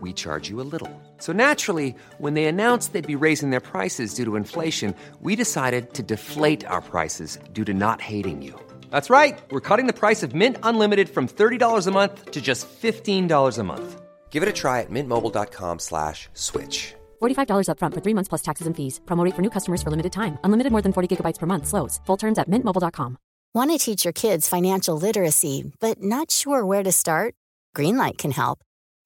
[0.00, 0.90] we charge you a little.
[1.18, 5.92] So naturally, when they announced they'd be raising their prices due to inflation, we decided
[5.94, 8.58] to deflate our prices due to not hating you.
[8.90, 9.38] That's right.
[9.50, 13.62] We're cutting the price of Mint Unlimited from $30 a month to just $15 a
[13.64, 14.00] month.
[14.30, 16.94] Give it a try at mintmobile.com slash switch.
[17.22, 19.00] $45 upfront for three months plus taxes and fees.
[19.04, 20.38] Promo rate for new customers for limited time.
[20.44, 21.66] Unlimited more than 40 gigabytes per month.
[21.66, 22.00] Slows.
[22.06, 23.18] Full terms at mintmobile.com.
[23.54, 27.34] Want to teach your kids financial literacy, but not sure where to start?
[27.76, 28.58] Greenlight can help.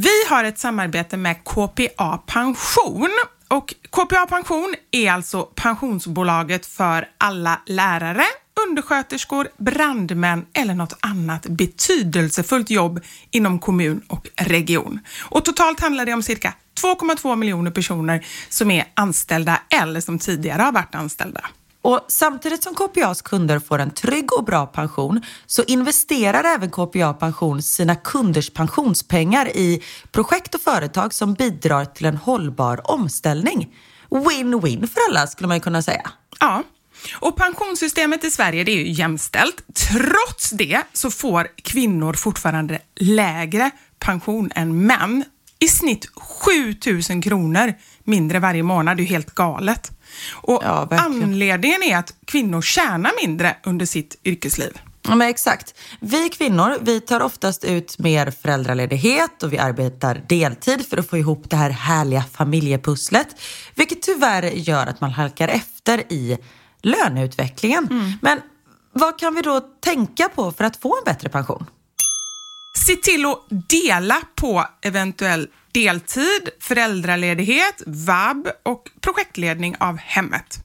[0.00, 3.10] Vi har ett samarbete med KPA Pension
[3.48, 8.24] och KPA Pension är alltså pensionsbolaget för alla lärare,
[8.68, 15.00] undersköterskor, brandmän eller något annat betydelsefullt jobb inom kommun och region.
[15.20, 20.62] Och totalt handlar det om cirka 2,2 miljoner personer som är anställda eller som tidigare
[20.62, 21.40] har varit anställda.
[21.82, 27.12] Och samtidigt som KPAs kunder får en trygg och bra pension så investerar även KPA
[27.12, 33.74] Pension sina kunders pensionspengar i projekt och företag som bidrar till en hållbar omställning.
[34.10, 36.10] Win-win för alla skulle man kunna säga.
[36.40, 36.62] Ja,
[37.20, 39.62] och pensionssystemet i Sverige det är ju jämställt.
[39.74, 45.24] Trots det så får kvinnor fortfarande lägre pension än män.
[45.58, 47.74] I snitt 7000 kronor
[48.04, 48.96] mindre varje månad.
[48.96, 49.97] Det är ju helt galet.
[50.32, 54.78] Och Ja, anledningen är att kvinnor tjänar mindre under sitt yrkesliv.
[55.08, 55.74] Ja, men exakt.
[56.00, 61.18] Vi kvinnor, vi tar oftast ut mer föräldraledighet och vi arbetar deltid för att få
[61.18, 63.28] ihop det här härliga familjepusslet.
[63.74, 66.38] Vilket tyvärr gör att man halkar efter i
[66.82, 68.18] löneutvecklingen.
[68.22, 68.40] Men
[68.92, 71.66] vad kan vi då tänka på för att få en bättre pension?
[72.86, 80.58] Se till att dela på eventuell deltid, föräldraledighet, vab och projektledning av hemmet.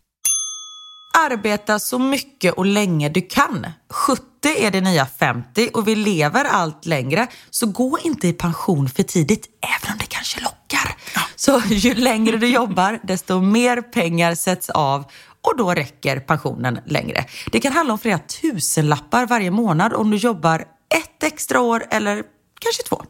[1.17, 3.67] Arbeta så mycket och länge du kan.
[3.89, 4.23] 70
[4.57, 7.27] är det nya 50 och vi lever allt längre.
[7.49, 10.95] Så gå inte i pension för tidigt, även om det kanske lockar.
[11.35, 15.03] Så ju längre du jobbar, desto mer pengar sätts av
[15.41, 17.25] och då räcker pensionen längre.
[17.51, 22.23] Det kan handla om flera tusenlappar varje månad om du jobbar ett extra år eller
[22.59, 23.05] kanske två.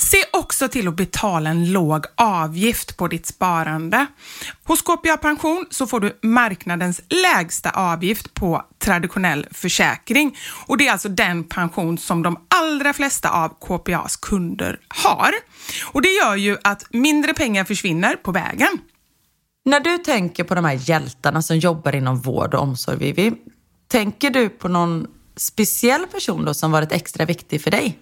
[0.00, 4.06] Se också till att betala en låg avgift på ditt sparande.
[4.64, 10.92] Hos KPA Pension så får du marknadens lägsta avgift på traditionell försäkring och det är
[10.92, 15.30] alltså den pension som de allra flesta av KPAs kunder har.
[15.92, 18.78] Och det gör ju att mindre pengar försvinner på vägen.
[19.64, 23.32] När du tänker på de här hjältarna som jobbar inom vård och omsorg, Vivi,
[23.88, 25.06] tänker du på någon
[25.38, 27.98] speciell person då som varit extra viktig för dig?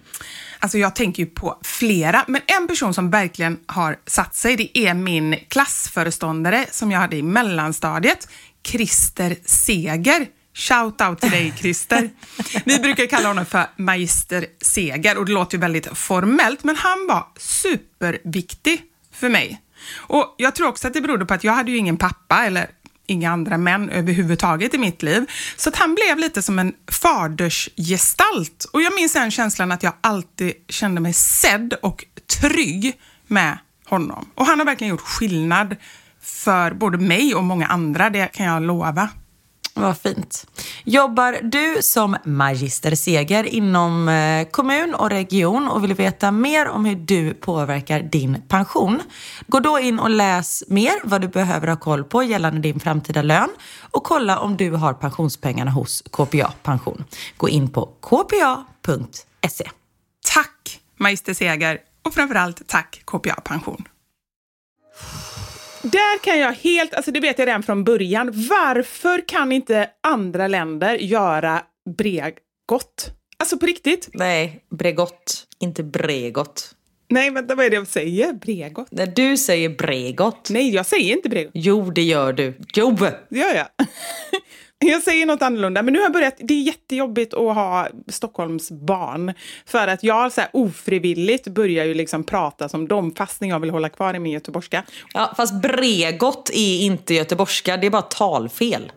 [0.59, 4.77] Alltså jag tänker ju på flera, men en person som verkligen har satt sig, det
[4.77, 8.27] är min klassföreståndare som jag hade i mellanstadiet,
[8.63, 10.27] Christer Seger.
[10.53, 12.09] Shout out till dig Christer.
[12.65, 17.07] Vi brukar kalla honom för Magister Seger och det låter ju väldigt formellt, men han
[17.07, 18.81] var superviktig
[19.13, 19.61] för mig.
[19.95, 22.69] Och jag tror också att det berodde på att jag hade ju ingen pappa eller
[23.07, 25.25] inga andra män överhuvudtaget i mitt liv.
[25.55, 28.65] Så att han blev lite som en fadersgestalt.
[28.73, 32.05] Och jag minns den känslan att jag alltid kände mig sedd och
[32.41, 34.29] trygg med honom.
[34.35, 35.75] Och han har verkligen gjort skillnad
[36.21, 39.09] för både mig och många andra, det kan jag lova.
[39.79, 40.47] Vad fint.
[40.83, 46.85] Jobbar du som magister Seger inom eh, kommun och region och vill veta mer om
[46.85, 49.01] hur du påverkar din pension?
[49.47, 53.21] Gå då in och läs mer vad du behöver ha koll på gällande din framtida
[53.21, 53.49] lön
[53.81, 57.03] och kolla om du har pensionspengarna hos KPA Pension.
[57.37, 59.69] Gå in på kpa.se.
[60.33, 63.83] Tack Magister Seger och framförallt tack KPA Pension.
[65.81, 70.47] Där kan jag helt, alltså det vet jag redan från början, varför kan inte andra
[70.47, 71.61] länder göra
[71.97, 73.11] Bregott?
[73.37, 74.09] Alltså på riktigt?
[74.13, 76.73] Nej, Bregott, inte Bregott.
[77.09, 78.33] Nej, vänta, vad är det jag säger?
[78.33, 78.87] Bregott?
[78.91, 80.49] När du säger Bregott.
[80.49, 81.51] Nej, jag säger inte Bregott.
[81.53, 82.53] Jo, det gör du.
[82.75, 82.91] Jo!
[83.29, 83.67] Det gör jag.
[84.79, 88.71] Jag säger något annorlunda, men nu har jag börjat, det är jättejobbigt att ha Stockholms
[88.71, 89.33] barn.
[89.65, 93.69] För att jag så här ofrivilligt börjar ju liksom prata som dem, fastän jag vill
[93.69, 94.83] hålla kvar i min göteborgska.
[95.13, 98.91] Ja, fast Bregott är inte göteborgska, det är bara talfel.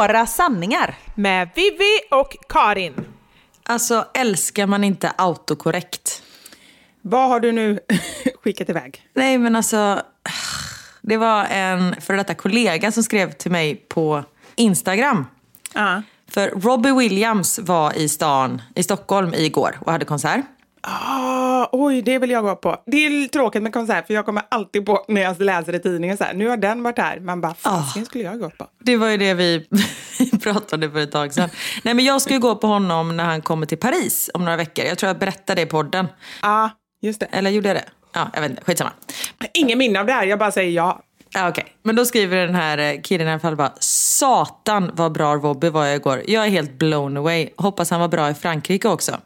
[0.00, 0.94] Våra sanningar.
[1.14, 2.94] Med Vivi och Karin.
[3.62, 6.22] Alltså, älskar man inte autokorrekt?
[7.00, 7.80] Vad har du nu
[8.42, 9.08] skickat iväg?
[9.14, 10.02] Nej, men alltså...
[11.00, 14.24] Det var en för detta kollega som skrev till mig på
[14.56, 15.26] Instagram.
[15.74, 16.02] Ja.
[16.28, 20.44] För Robbie Williams var i stan, i Stockholm igår och hade konsert.
[20.82, 22.82] Ah, oj, det vill jag gå på.
[22.86, 26.16] Det är tråkigt med konsert, för jag kommer alltid på när jag läser i tidningen
[26.16, 27.20] så här, nu har den varit här.
[27.20, 28.66] Man bara, fasiken skulle jag gå på.
[28.78, 29.66] Det var ju det vi
[30.42, 31.50] pratade för ett tag sedan.
[31.82, 34.56] Nej, men jag ska ju gå på honom när han kommer till Paris om några
[34.56, 34.84] veckor.
[34.84, 36.08] Jag tror jag berättade det i podden.
[36.42, 36.70] Ja,
[37.02, 37.26] just det.
[37.26, 37.84] Eller gjorde jag det?
[38.12, 38.62] Ja, jag vet inte.
[38.64, 38.90] Skitsamma.
[39.54, 41.02] Ingen minne av det här, jag bara säger ja.
[41.34, 45.12] Ja, Okej, men då skriver den här eh, killen i alla fall bara Satan vad
[45.12, 46.22] bra Robbie var jag igår.
[46.26, 47.48] Jag är helt blown away.
[47.56, 49.16] Hoppas han var bra i Frankrike också.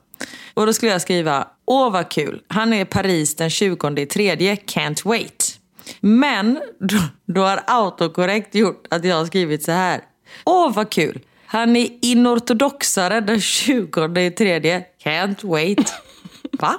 [0.54, 2.42] Och då skulle jag skriva Åh vad kul.
[2.48, 4.54] Han är i Paris den 20 i tredje.
[4.54, 5.58] Can't wait.
[6.00, 6.96] Men då,
[7.26, 10.00] då har autokorrekt gjort att jag har skrivit så här.
[10.44, 11.20] Åh vad kul.
[11.46, 14.84] Han är inortodoxare den 20 i tredje.
[15.04, 15.94] Can't wait.
[16.60, 16.74] Va?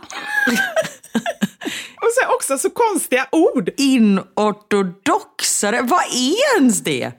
[1.96, 3.70] Och sen också så konstiga ord.
[3.78, 5.82] Inortodoxare?
[5.82, 7.12] Vad är ens det?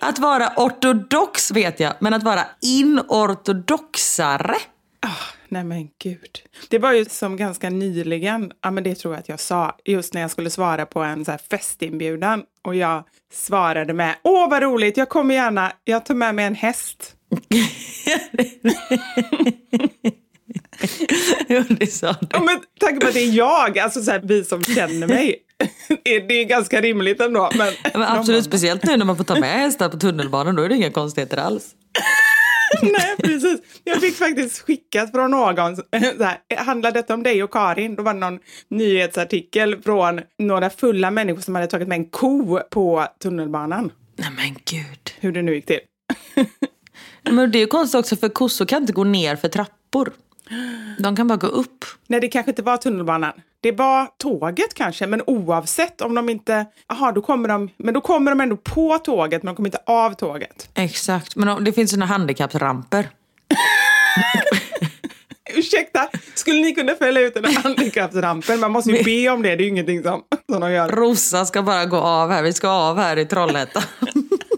[0.00, 4.56] Att vara ortodox vet jag, men att vara inortodoxare?
[5.52, 6.38] Nej men gud.
[6.68, 10.14] Det var ju som ganska nyligen, ja men det tror jag att jag sa, just
[10.14, 14.96] när jag skulle svara på en så festinbjudan och jag svarade med Åh vad roligt,
[14.96, 17.16] jag kommer gärna, jag tar med mig en häst.
[21.48, 22.26] Jo, det sa du.
[22.30, 25.36] Ja, men tanke på att det är jag, alltså så här, vi som känner mig.
[26.04, 27.50] Det är, ganska rimligt ändå.
[27.54, 30.68] Men, Men absolut, speciellt nu när man får ta med hästar på tunnelbanan, då är
[30.68, 31.74] det inga konstigheter alls.
[32.82, 33.60] Nej, precis.
[33.84, 37.96] Jag fick faktiskt skickat från någon, så här, handlar detta om dig och Karin?
[37.96, 38.38] Då var det någon
[38.68, 43.92] nyhetsartikel från några fulla människor som hade tagit med en ko på tunnelbanan.
[44.16, 45.10] Nej men gud.
[45.20, 45.80] Hur det nu gick till.
[47.30, 50.12] Men det är ju konstigt också för kossor kan inte gå ner för trappor.
[50.98, 51.84] De kan bara gå upp.
[52.06, 53.32] Nej, det kanske inte var tunnelbanan.
[53.60, 56.66] Det var tåget kanske, men oavsett om de inte...
[56.88, 57.70] Jaha, då kommer de...
[57.76, 60.68] Men då kommer de ändå på tåget, men de kommer inte av tåget.
[60.74, 63.08] Exakt, men om- det finns såna handikappsramper.
[65.54, 68.60] Ursäkta, skulle ni kunna fälla ut den här handikappsrampen?
[68.60, 70.88] Man måste ju be om det, det är ju ingenting som, som de gör.
[70.88, 73.82] Rosa ska bara gå av här, vi ska av här i Trollhättan.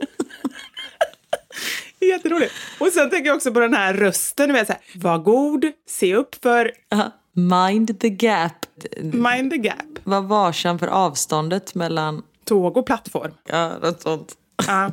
[2.09, 2.53] Jätteroligt.
[2.79, 6.15] Och sen tänker jag också på den här rösten, vet så här, var god, se
[6.15, 7.11] upp för, Ja.
[7.37, 8.53] Mind the gap.
[9.03, 12.23] mind the gap, Var varsam för avståndet mellan...
[12.44, 13.32] tåg och plattform.
[13.49, 14.32] Ja, något sånt.
[14.67, 14.91] Ja.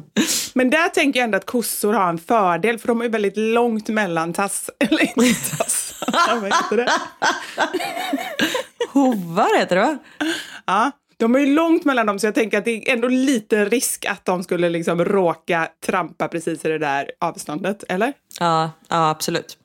[0.53, 3.87] Men där tänker jag ändå att kossor har en fördel, för de är väldigt långt
[3.87, 4.69] mellan tass...
[4.79, 6.91] Eller inte tassarna, vad heter det?
[8.93, 9.97] Hovar heter det va?
[10.65, 10.91] Ja,
[11.21, 14.05] de är ju långt mellan dem, så jag tänker att det är ändå lite risk
[14.05, 18.13] att de skulle liksom råka trampa precis i det där avståndet, eller?
[18.39, 19.57] Ja, ja absolut.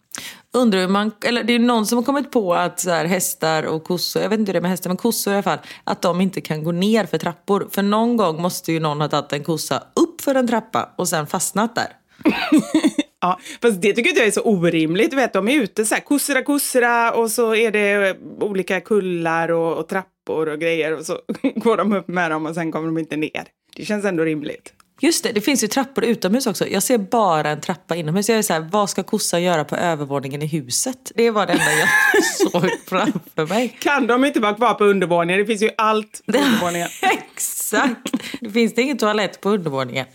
[0.53, 3.63] Undrar hur man, eller det är någon som har kommit på att så här, hästar
[3.63, 5.59] och kossor, jag vet inte hur det är med hästar, men kossor i alla fall,
[5.85, 7.69] att de inte kan gå ner för trappor.
[7.71, 11.09] För någon gång måste ju någon ha tagit en kossa upp för en trappa och
[11.09, 11.89] sen fastnat där.
[13.20, 15.11] Ja, fast det tycker inte jag är så orimligt.
[15.11, 19.50] Du vet, de är ute så här, kussera, kussera och så är det olika kullar
[19.50, 21.20] och, och trappor och grejer och så
[21.56, 23.44] går de upp med dem och sen kommer de inte ner.
[23.76, 24.73] Det känns ändå rimligt.
[25.00, 26.66] Just det, det finns ju trappor utomhus också.
[26.66, 28.28] Jag ser bara en trappa inomhus.
[28.28, 31.12] Jag är så här, vad ska kossan göra på övervåningen i huset?
[31.14, 31.88] Det var det enda jag
[32.52, 33.76] såg framför mig.
[33.80, 35.40] Kan de inte vara kvar på undervåningen?
[35.40, 36.88] Det finns ju allt på undervåningen.
[37.02, 38.12] Exakt!
[38.40, 40.06] Det finns det ingen toalett på undervåningen.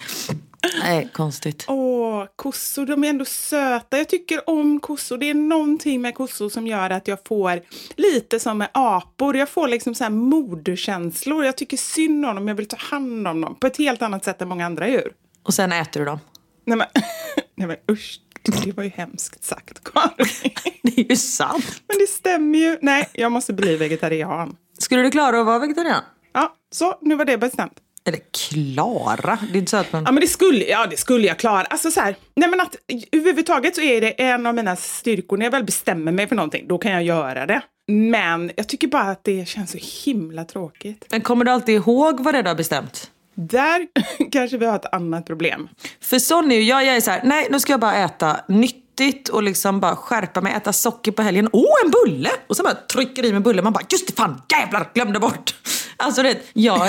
[0.80, 1.66] Nej, konstigt.
[1.68, 3.98] Åh, kossor, de är ändå söta.
[3.98, 5.18] Jag tycker om kossor.
[5.18, 7.62] Det är någonting med kossor som gör att jag får
[7.96, 9.38] lite som med apor.
[9.38, 11.46] Jag får liksom så här moderkänslor.
[11.46, 12.48] Jag tycker synd om dem.
[12.48, 15.14] Jag vill ta hand om dem på ett helt annat sätt än många andra djur.
[15.44, 16.20] Och sen äter du dem.
[16.66, 16.88] Nej, men,
[17.56, 20.28] Nej men usch, det var ju hemskt sagt Karin.
[20.84, 21.82] Det är ju sant.
[21.88, 22.78] Men det stämmer ju.
[22.82, 24.56] Nej, jag måste bli vegetarian.
[24.80, 26.04] Skulle du klara att vara vegetarian?
[26.34, 27.74] Ja, så nu var det bestämt.
[28.08, 29.40] Eller klara?
[29.52, 30.04] Det är inte så att man...
[30.04, 31.66] Ja men det skulle, ja, det skulle jag klara.
[31.66, 32.76] Alltså så här, nej men att
[33.12, 35.38] överhuvudtaget så är det en av mina styrkor.
[35.38, 37.62] När jag väl bestämmer mig för någonting, då kan jag göra det.
[37.88, 41.06] Men jag tycker bara att det känns så himla tråkigt.
[41.10, 43.12] Men kommer du alltid ihåg vad det är du har bestämt?
[43.36, 43.88] Där
[44.32, 45.70] kanske vi har ett annat problem.
[46.02, 46.86] För sån är ju jag.
[46.86, 50.42] Jag är så här, nej nu ska jag bara äta nyttigt och liksom bara skärpa
[50.42, 50.54] mig.
[50.54, 51.50] Äta socker på helgen.
[51.54, 52.30] Åh, oh, en bulle!
[52.48, 53.64] Och så bara trycker i mig bullen.
[53.64, 55.56] Man bara, just det fan, jävlar, glömde bort.
[56.02, 56.78] Alltså det, jag,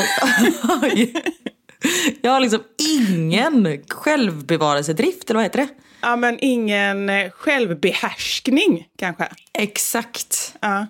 [2.20, 2.60] jag har liksom
[2.98, 5.68] ingen självbevarelsedrift, eller vad heter det?
[6.00, 9.28] Ja, men ingen eh, självbehärskning kanske.
[9.58, 10.54] Exakt.
[10.60, 10.86] Ja.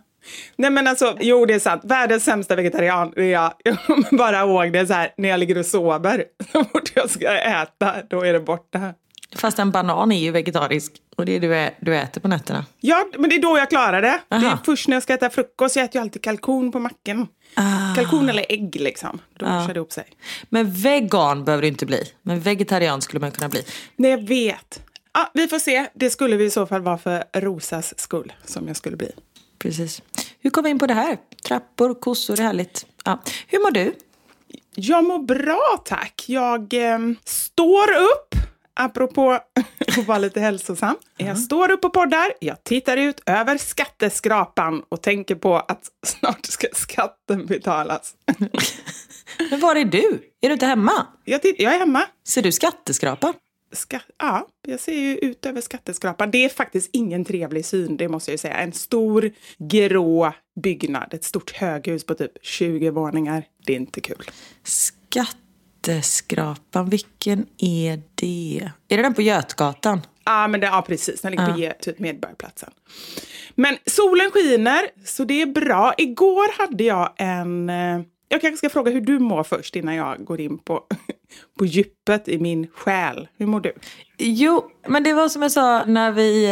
[0.57, 1.83] Nej men alltså, jo det är sant.
[1.85, 3.53] Världens sämsta vegetarian är jag.
[3.65, 6.25] Jag kommer bara ihåg det så här när jag ligger och sover.
[6.53, 8.95] Så fort jag ska äta, då är det borta.
[9.37, 12.67] Fast en banan är ju vegetarisk och det är du, ä- du äter på nätterna.
[12.81, 14.21] Ja, men det är då jag klarar det.
[14.29, 14.59] Det är Aha.
[14.65, 15.77] först när jag ska äta frukost.
[15.77, 17.27] Jag äter ju alltid kalkon på macken.
[17.97, 19.21] Kalkon eller ägg liksom.
[19.39, 20.05] Då kör det ihop sig.
[20.49, 22.05] Men vegan behöver du inte bli.
[22.23, 23.65] Men vegetarian skulle man kunna bli.
[23.97, 24.83] Nej, jag vet.
[25.15, 25.87] Ja, vi får se.
[25.95, 29.11] Det skulle vi i så fall vara för Rosas skull som jag skulle bli.
[29.59, 30.03] Precis.
[30.41, 31.17] Hur kom vi in på det här?
[31.45, 32.87] Trappor, kossor, det är härligt.
[33.05, 33.23] Ja.
[33.47, 33.95] Hur mår du?
[34.75, 36.25] Jag mår bra tack.
[36.27, 38.35] Jag eh, står upp,
[38.75, 39.31] apropå
[39.99, 40.97] att vara lite hälsosam.
[41.17, 46.47] Jag står upp och poddar, jag tittar ut över skatteskrapan och tänker på att snart
[46.47, 48.15] ska skatten betalas.
[49.51, 50.31] Men var är du?
[50.41, 51.07] Är du inte hemma?
[51.25, 52.03] Jag, jag är hemma.
[52.29, 53.35] Ser du skatteskrapa?
[53.73, 56.31] Ska, ja, jag ser ju ut över skatteskrapan.
[56.31, 58.55] Det är faktiskt ingen trevlig syn, det måste jag ju säga.
[58.55, 63.45] En stor grå byggnad, ett stort höghus på typ 20 våningar.
[63.67, 64.31] Det är inte kul.
[65.87, 68.71] Skatteskrapan, vilken är det?
[68.89, 70.01] Är det den på Götgatan?
[70.25, 71.21] Ja, men det, ja precis.
[71.21, 72.71] Den ligger på Ge- typ Medborgarplatsen.
[73.55, 75.95] Men solen skiner, så det är bra.
[75.99, 77.71] Igår hade jag en...
[77.71, 80.81] eh, Jag kanske ska fråga hur du mår först innan jag går in på,
[81.59, 83.29] på djupet i min själ.
[83.37, 83.73] Hur mår du?
[84.19, 86.45] Jo, men det var som jag sa när vi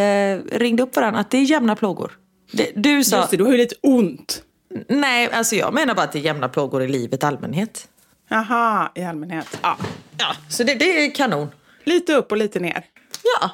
[0.53, 2.19] eh, ringde upp varandra, att det är jämna plågor.
[2.53, 3.17] Det, du sa...
[3.17, 4.43] Just det, du har ju lite ont.
[4.89, 7.89] Nej, alltså jag menar bara att det är jämna plågor i livet allmänhet.
[8.31, 9.59] Jaha, i allmänhet.
[9.63, 9.77] Ja.
[10.19, 11.49] Ja, så det, det är kanon.
[11.85, 12.85] Lite upp och lite ner.
[13.41, 13.51] Ja.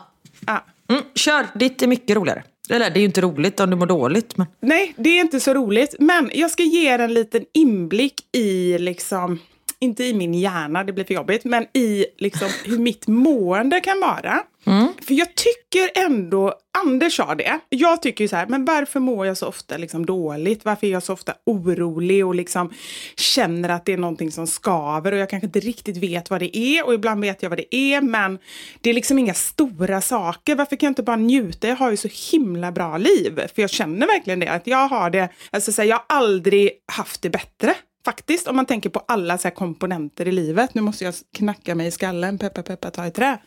[0.47, 0.65] Ja.
[0.89, 2.43] Mm, kör, ditt är mycket roligare.
[2.71, 4.37] Eller det är ju inte roligt om du mår dåligt.
[4.37, 4.47] Men...
[4.61, 5.95] Nej, det är inte så roligt.
[5.99, 9.39] Men jag ska ge er en liten inblick i, liksom,
[9.79, 14.01] inte i min hjärna, det blir för jobbigt, men i liksom, hur mitt mående kan
[14.01, 14.43] vara.
[14.67, 14.89] Mm.
[15.03, 16.55] För jag tycker ändå,
[16.85, 20.07] Anders sa det, jag tycker ju så här, men varför mår jag så ofta liksom
[20.07, 20.65] dåligt?
[20.65, 22.73] Varför är jag så ofta orolig och liksom
[23.17, 26.57] känner att det är någonting som skaver och jag kanske inte riktigt vet vad det
[26.57, 28.39] är och ibland vet jag vad det är men
[28.81, 30.55] det är liksom inga stora saker.
[30.55, 31.69] Varför kan jag inte bara njuta?
[31.69, 33.41] Jag har ju så himla bra liv.
[33.55, 36.71] För jag känner verkligen det, att jag har det, alltså så här, jag har aldrig
[36.93, 37.75] haft det bättre.
[38.07, 40.75] Faktiskt, om man tänker på alla så komponenter i livet.
[40.75, 43.39] Nu måste jag knacka mig i skallen, peppa peppa ta i trä.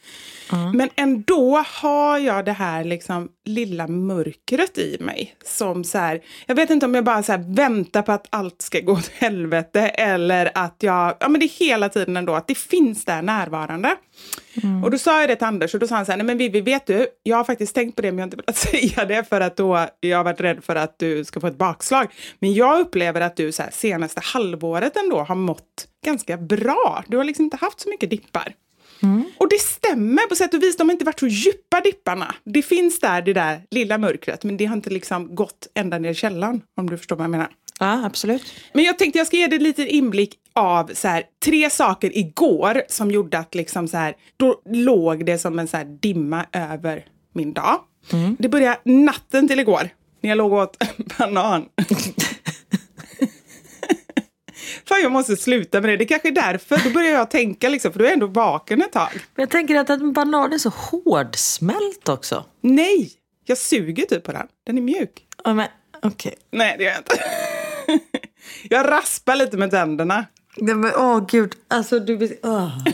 [0.74, 5.36] Men ändå har jag det här liksom lilla mörkret i mig.
[5.46, 8.62] Som så här, jag vet inte om jag bara så här väntar på att allt
[8.62, 12.48] ska gå åt helvete eller att jag, ja men det är hela tiden ändå att
[12.48, 13.96] det finns där närvarande.
[14.84, 16.38] Och då sa jag det till Anders och då sa han så här, nej men
[16.38, 18.58] Vivi, vet du, jag har faktiskt tänkt på det men jag har inte velat
[18.96, 21.58] säga det för att då jag har varit rädd för att du ska få ett
[21.58, 22.08] bakslag.
[22.40, 27.04] Men jag upplever att du så här, senaste halvåret ändå har mått ganska bra.
[27.08, 28.54] Du har liksom inte haft så mycket dippar.
[29.38, 30.78] Och det stämmer på sätt och vis.
[30.78, 32.36] De har inte varit så djupa dipparna.
[32.44, 36.10] Det finns där, det där lilla mörkret, men det har inte liksom gått ända ner
[36.10, 37.50] i källaren, om du förstår vad jag menar.
[37.80, 38.54] Ja, absolut.
[38.74, 42.82] Men jag tänkte jag ska ge dig lite inblick av så här, tre saker igår
[42.88, 47.06] som gjorde att liksom så här, då låg det som en så här dimma över
[47.34, 47.80] min dag.
[48.38, 49.90] Det började natten till igår,
[50.22, 50.78] när jag låg och åt
[51.18, 51.66] banan.
[54.86, 55.98] Fan, jag måste sluta med det.
[55.98, 56.82] Det kanske är därför.
[56.84, 59.10] Då börjar jag tänka, liksom, för då är jag ändå vaken ett tag.
[59.14, 62.46] Men jag tänker att en banan är så hårdsmält också.
[62.62, 63.12] Nej,
[63.46, 64.48] jag suger typ på den.
[64.66, 65.26] Den är mjuk.
[65.44, 65.68] Ja, men
[66.02, 66.36] okej.
[66.52, 67.24] Nej, det gör jag inte.
[68.70, 70.26] jag raspar lite med tänderna.
[70.58, 71.56] Nej, men åh gud.
[71.68, 72.18] Alltså du...
[72.18, 72.72] blir- åh.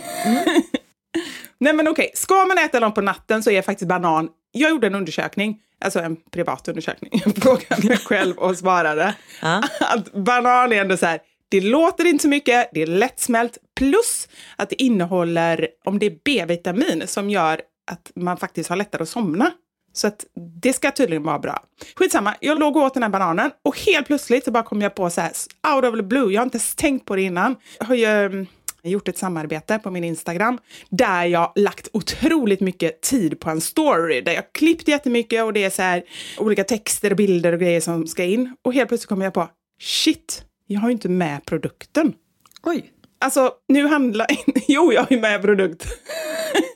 [1.58, 4.30] Nej men okej, ska man äta dem på natten så är faktiskt banan...
[4.52, 7.12] Jag gjorde en undersökning, alltså en privat undersökning.
[7.26, 9.64] Jag frågade mig själv och svarade Ja.
[9.80, 11.20] att banan är ändå så här,
[11.50, 16.18] det låter inte så mycket, det är lättsmält, plus att det innehåller, om det är
[16.26, 19.52] B-vitamin som gör att man faktiskt har lättare att somna.
[19.96, 20.25] Så att
[20.62, 21.64] det ska tydligen vara bra.
[21.96, 24.96] Skitsamma, jag låg och åt den här bananen och helt plötsligt så bara kom jag
[24.96, 25.32] på så här,
[25.75, 27.56] out of the blue, jag har inte ens tänkt på det innan.
[27.80, 28.46] Jag har ju,
[28.84, 30.60] gjort ett samarbete på min Instagram
[30.90, 35.64] där jag lagt otroligt mycket tid på en story där jag klippt jättemycket och det
[35.64, 36.04] är så här
[36.38, 38.56] olika texter och bilder och grejer som ska in.
[38.62, 39.50] Och helt plötsligt kommer jag på,
[39.82, 42.14] shit, jag har ju inte med produkten.
[42.64, 42.92] Oj.
[43.20, 44.28] Alltså, nu handlar...
[44.68, 45.88] Jo, jag har ju med produkt.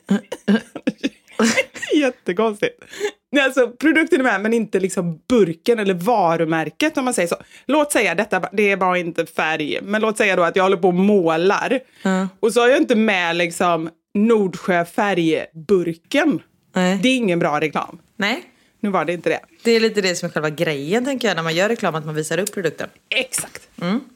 [1.94, 2.84] Jättekonstigt.
[3.32, 7.36] Nej, alltså, produkten är med, men inte liksom burken eller varumärket om man säger så.
[7.66, 10.76] Låt säga, detta det är bara inte färg, men låt säga då att jag håller
[10.76, 11.80] på och målar.
[12.02, 12.28] Mm.
[12.40, 16.42] Och så har jag inte med liksom Nordsjö färgburken.
[16.74, 16.98] Nej.
[17.02, 17.98] Det är ingen bra reklam.
[18.16, 18.42] Nej.
[18.80, 19.40] Nu var det inte det.
[19.62, 22.06] Det är lite det som är själva grejen tänker jag när man gör reklam, att
[22.06, 22.88] man visar upp produkten.
[23.08, 23.68] Exakt.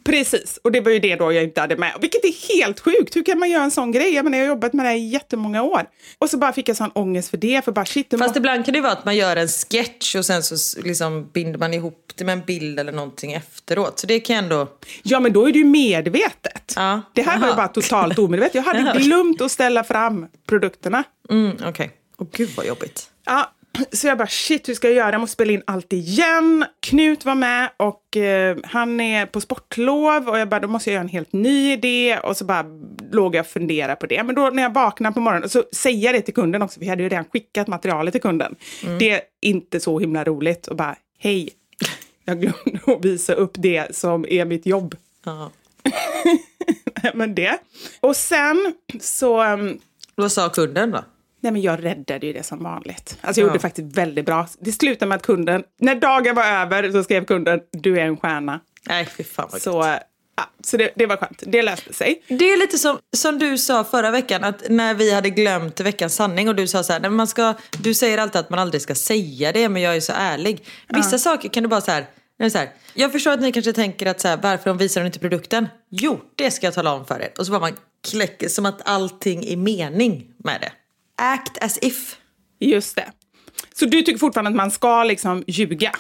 [0.04, 0.59] Precis.
[0.62, 1.92] Och det var ju det då jag inte hade med.
[2.00, 3.16] Vilket är helt sjukt.
[3.16, 4.14] Hur kan man göra en sån grej?
[4.14, 5.83] Jag menar, jag har jobbat med det här i jättemånga år.
[6.18, 7.64] Och så bara fick jag sån ångest för det.
[7.64, 10.42] För bara shit, Fast ibland kan det vara att man gör en sketch och sen
[10.42, 13.99] så liksom binder man ihop det med en bild eller någonting efteråt.
[13.99, 14.68] Så det kan ändå...
[15.02, 16.73] Ja, men då är det ju medvetet.
[16.76, 17.02] Ja.
[17.12, 18.54] Det här var ju bara totalt omedvetet.
[18.54, 21.04] Jag hade glömt att ställa fram produkterna.
[21.30, 21.90] Mm, Okej.
[22.18, 23.11] Åh gud vad jobbigt.
[23.26, 23.52] Ja,
[23.93, 25.12] så jag bara shit, hur ska jag göra?
[25.12, 26.64] Jag måste spela in allt igen.
[26.81, 30.95] Knut var med och eh, han är på sportlov och jag bara, då måste jag
[30.95, 32.19] göra en helt ny idé.
[32.19, 32.64] Och så bara
[33.12, 34.23] låg jag och funderade på det.
[34.23, 36.85] Men då när jag vaknar på morgonen så säger jag det till kunden också, för
[36.85, 38.54] jag hade ju redan skickat materialet till kunden.
[38.99, 41.50] Det är inte så himla roligt och bara, hej,
[42.25, 44.97] jag glömde att visa upp det som är mitt jobb.
[45.25, 45.50] Ja.
[47.14, 47.59] men det.
[48.00, 49.45] Och sen så...
[49.45, 49.78] um,
[50.14, 51.04] Vad sa kunden då?
[51.44, 53.18] Nej, men jag räddade ju det som vanligt.
[53.20, 53.50] Alltså jag Ja.
[53.50, 54.48] gjorde faktiskt väldigt bra.
[54.60, 58.16] Det slutade med att kunden, när dagen var över så skrev kunden, du är en
[58.16, 58.60] stjärna.
[58.88, 59.70] Nej fy fan vad Så,
[60.36, 61.42] ja, så det, det var skönt.
[61.46, 62.22] Det löste sig.
[62.28, 66.14] Det är lite som, som du sa förra veckan, att när vi hade glömt veckans
[66.14, 68.94] sanning och du sa så här, man ska, du säger alltid att man aldrig ska
[68.94, 70.64] säga det, men jag är så ärlig.
[70.88, 72.06] Vissa saker kan du bara så här,
[72.50, 75.18] så här, jag förstår att ni kanske tänker att så här, varför de visar inte
[75.18, 75.68] produkten?
[75.90, 77.32] Jo, det ska jag tala om för er.
[77.38, 77.76] Och så bara man
[78.10, 80.72] kläcker som att allting är mening med det.
[81.16, 82.16] Act as if.
[82.61, 83.12] Just det.
[83.75, 85.92] Så du tycker fortfarande att man ska liksom ljuga?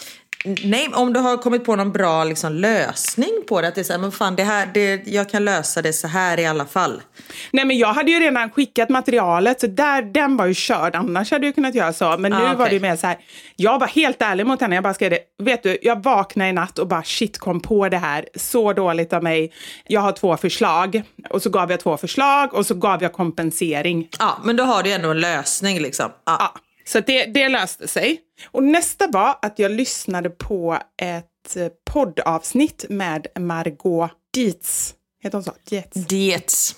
[0.64, 3.68] Nej, om du har kommit på någon bra liksom, lösning på det.
[3.68, 6.08] Att det är så här, men fan, det här, det, jag kan lösa det så
[6.08, 7.02] här i alla fall.
[7.50, 10.94] Nej men jag hade ju redan skickat materialet så där, den var ju körd.
[10.96, 12.16] Annars hade jag kunnat göra så.
[12.18, 13.18] Men nu Ah, var det ju mer så här.
[13.56, 14.74] Jag var helt ärlig mot henne.
[14.74, 15.18] Jag bara skrev det.
[15.42, 18.28] Vet du, jag vaknade i natt och bara shit kom på det här.
[18.36, 19.52] Så dåligt av mig.
[19.86, 21.02] Jag har två förslag.
[21.30, 24.08] Och så gav jag två förslag och så gav jag kompensering.
[24.18, 26.10] Ja, men då har du ändå en lösning liksom.
[26.26, 26.36] Ja.
[26.38, 28.20] Ja, så det, det löste sig.
[28.50, 34.94] Och nästa var att jag lyssnade på ett eh, poddavsnitt med Margot Dietz.
[35.22, 35.52] Heter hon så?
[35.64, 35.94] Dietz?
[35.94, 36.76] Diets.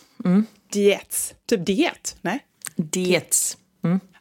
[0.72, 1.34] Dietz.
[1.48, 2.16] Typ diet?
[2.20, 2.38] Nej?
[2.76, 3.56] Diets.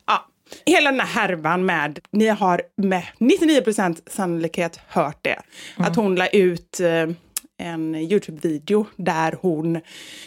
[0.06, 0.28] Ja,
[0.65, 5.41] hela den här härvan med, ni har med 99% sannolikhet hört det,
[5.78, 7.10] att hon la ut eh,
[7.58, 9.82] en YouTube-video där hon,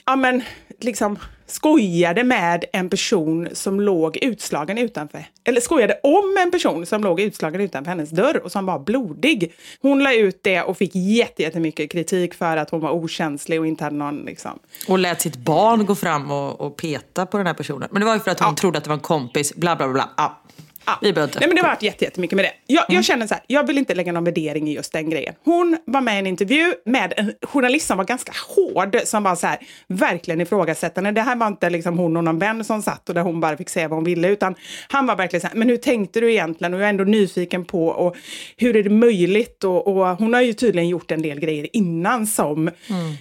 [0.07, 0.43] ja men
[0.81, 1.19] liksom
[1.51, 7.21] skojade med en person som låg utslagen utanför, eller skojade om en person som låg
[7.21, 9.53] utslagen utanför hennes dörr och som var blodig.
[9.83, 13.67] Hon la ut det och fick jätte- jättemycket kritik för att hon var okänslig och
[13.67, 14.59] inte hade någon liksom,
[14.89, 17.89] Och lät sitt barn gå fram och, och peta på den här personen.
[17.93, 18.57] Men det var ju för att hon Ja.
[18.57, 19.55] trodde att det var en kompis.
[19.55, 20.09] Bla bla bla.
[20.17, 20.41] Ja.
[20.89, 20.99] Ja.
[21.03, 21.39] Vi behöver inte.
[21.41, 22.53] Nej, men det har varit jätte- jättemycket med det.
[22.67, 25.35] Jag, jag känner så här, jag vill inte lägga någon värdering i just den grejen.
[25.45, 29.37] Hon var med i en intervju med en journalist som var ganska hård, som var
[29.37, 31.11] så här, verkligen ifrågasättande.
[31.11, 33.57] Det här var inte liksom hon och någon vän som satt och där hon bara
[33.57, 34.55] fick säga vad hon ville, utan
[34.89, 36.75] han var verkligen så här, men hur tänkte du egentligen?
[36.75, 38.17] Och jag är ändå nyfiken på, och
[38.57, 39.65] hur är det möjligt?
[39.65, 42.71] Och, och hon har ju tydligen gjort en del grejer innan som,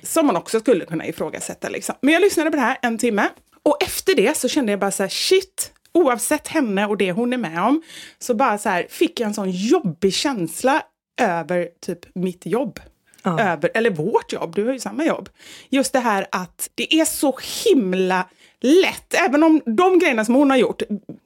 [0.03, 1.69] som man också skulle kunna ifrågasätta.
[1.69, 1.95] Liksom.
[2.01, 3.27] Men jag lyssnade på det här en timme,
[3.63, 7.33] och efter det så kände jag bara så här, shit, oavsett henne och det hon
[7.33, 7.81] är med om,
[8.19, 10.81] så bara så här, fick jag en sån jobbig känsla
[11.21, 12.79] över typ mitt jobb.
[13.23, 15.29] Över, eller vårt jobb, du har ju samma jobb.
[15.69, 18.29] Just det här att det är så himla
[18.61, 20.81] lätt, även om de grejerna som hon har gjort,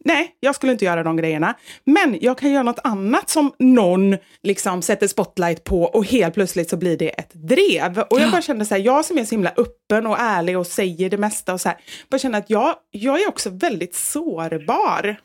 [0.05, 1.53] nej, jag skulle inte göra de grejerna.
[1.85, 6.69] Men jag kan göra något annat som någon liksom sätter spotlight på och helt plötsligt
[6.69, 7.99] så blir det ett drev.
[7.99, 10.67] Och jag bara kände så här, jag som är så himla öppen och ärlig och
[10.67, 11.77] säger det mesta och så här,
[12.09, 15.15] bara känner att jag, jag är också väldigt sårbar.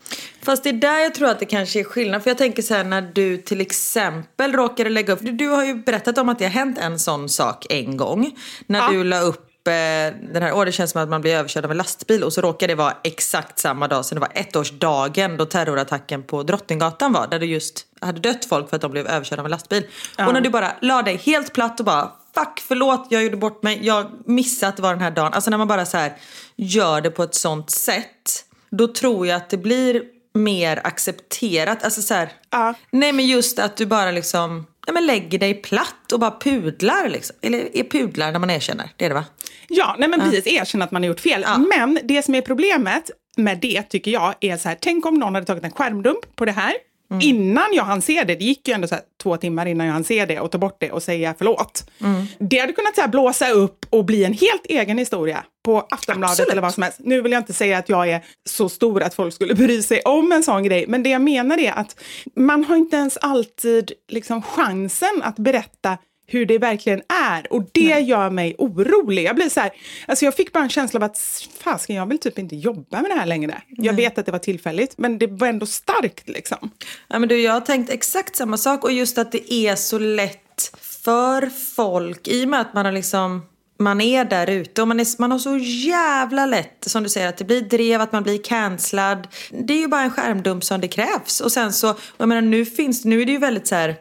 [0.42, 2.22] Fast det är där jag tror att det kanske är skillnad.
[2.22, 5.20] För jag tänker så här när du till exempel råkade lägga upp.
[5.22, 8.30] Du, du har ju berättat om att det har hänt en sån sak en gång.
[8.66, 8.90] När Ja.
[8.90, 11.76] du la upp den här, åh det känns som att man blir överkörd av en
[11.76, 12.24] lastbil.
[12.24, 16.42] Och så råkade det vara exakt samma dag som det var ettårsdagen då terrorattacken på
[16.42, 17.26] Drottninggatan var.
[17.26, 19.86] Där det just hade dött folk för att de blev överkörda av en lastbil.
[20.18, 23.62] Och när du bara la dig helt platt och bara Fuck förlåt jag gjorde bort
[23.62, 25.32] mig, jag missade att det var den här dagen.
[25.32, 26.16] Alltså när man bara så här
[26.56, 28.44] gör det på ett sånt sätt.
[28.70, 30.02] Då tror jag att det blir
[30.34, 31.84] mer accepterat.
[31.84, 32.74] Alltså så här, Ja.
[32.90, 37.08] Nej men just att du bara liksom nej, men lägger dig platt och bara pudlar.
[37.08, 37.36] Liksom.
[37.42, 38.90] Eller är pudlar när man erkänner?
[38.96, 39.24] Det är det va?
[39.68, 40.46] Ja, nej men precis.
[40.46, 41.44] Erkänna att man har gjort fel.
[41.46, 41.58] Ja.
[41.58, 45.34] Men det som är problemet med det tycker jag är så här, tänk om någon
[45.34, 46.72] hade tagit en skärmdump på det här.
[47.10, 47.20] Mm.
[47.22, 49.92] Innan jag hann se det, det gick ju ändå så här, två timmar innan jag
[49.92, 51.90] hann se det och ta bort det och säga förlåt.
[52.00, 52.26] Mm.
[52.38, 56.32] Det hade kunnat så här, blåsa upp och bli en helt egen historia på Aftonbladet
[56.32, 56.52] Absolut.
[56.52, 56.98] eller vad som helst.
[57.02, 60.00] Nu vill jag inte säga att jag är så stor att folk skulle bry sig
[60.00, 62.00] om en sån grej, men det jag menar är att
[62.36, 67.52] man har inte ens alltid liksom, chansen att berätta hur det verkligen är.
[67.52, 69.24] Och det gör mig orolig.
[69.24, 69.70] Jag blir så här,
[70.08, 73.10] alltså jag fick bara en känsla av att fasken, jag vill typ inte jobba med
[73.10, 73.62] det här längre.
[73.68, 76.70] Jag vet att det var tillfälligt, men det var ändå starkt liksom.
[77.08, 79.98] Ja, men du, jag har tänkt exakt samma sak och just att det är så
[79.98, 83.42] lätt för folk i och med att man har liksom
[83.78, 85.56] man är där ute och man, är, man har så
[85.88, 89.28] jävla lätt, som du säger, att det blir drev, att man blir cancellad.
[89.50, 91.40] Det är ju bara en skärmdump som det krävs.
[91.40, 93.96] Och sen så, jag menar nu finns nu är det ju väldigt så här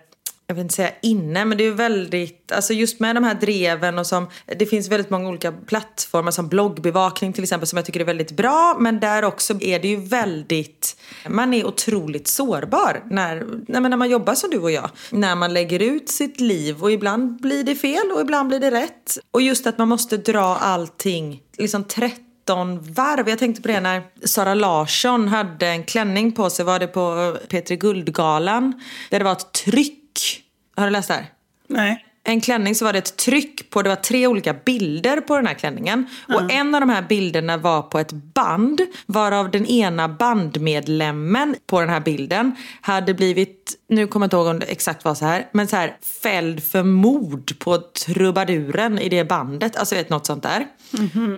[0.48, 4.00] jag vill inte säga inne, men det är väldigt, alltså just med de här dreven
[4.00, 4.28] och som,
[4.58, 8.32] det finns väldigt många olika plattformar som bloggbevakning till exempel som jag tycker är väldigt
[8.32, 14.10] bra, men där också är det ju väldigt, man är otroligt sårbar när, när man
[14.10, 14.90] jobbar som du och jag.
[15.12, 18.72] När man lägger ut sitt liv och ibland blir det fel och ibland blir det
[18.72, 19.18] rätt.
[19.32, 22.22] Och just att man måste dra allting, liksom 30
[22.80, 23.30] varv.
[23.30, 27.38] Jag tänkte på det när Sara Larsson hade en klänning på sig, var det på
[27.48, 30.02] Petri Guldgalan, där det var ett tryck.
[30.76, 31.26] Har du läst det här?
[31.68, 32.06] Nej.
[32.28, 35.48] En klänning så var det ett tryck på, det var tre olika bilder på den
[35.48, 36.08] här klänningen.
[36.28, 41.80] Och en av de här bilderna var på ett band, varav den ena bandmedlemmen på
[41.80, 45.26] den här bilden hade blivit, nu kommer jag inte ihåg om det exakt var så
[45.26, 49.76] här, men så här fälld för mord på trubaduren i det bandet.
[49.76, 50.68] Alltså vet något sånt där.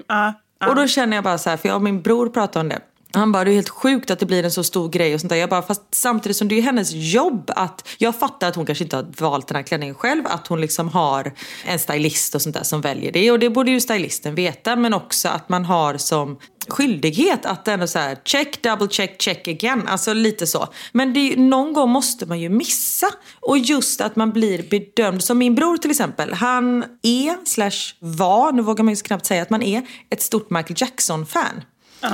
[0.07, 0.33] Ja.
[0.67, 2.79] Och då känner jag bara så här, för jag och min bror pratade om det.
[3.11, 5.29] Han bara, det är helt sjukt att det blir en så stor grej och sånt
[5.29, 5.37] där.
[5.37, 7.87] Jag bara, fast samtidigt som det är hennes jobb att...
[7.97, 10.23] Jag fattar att hon kanske inte har valt den här klänningen själv.
[10.27, 11.33] Att hon liksom har
[11.65, 13.31] en stylist och sånt där som väljer det.
[13.31, 14.75] Och det borde ju stylisten veta.
[14.75, 19.47] Men också att man har som skyldighet att ändå så här check, double check, check
[19.47, 19.87] again.
[19.87, 20.67] Alltså lite så.
[20.91, 23.07] Men det är, någon gång måste man ju missa.
[23.39, 25.23] Och just att man blir bedömd.
[25.23, 26.33] Som min bror till exempel.
[26.33, 30.49] Han är, slash var, nu vågar man ju knappt säga att man är, ett stort
[30.49, 31.61] Michael Jackson-fan.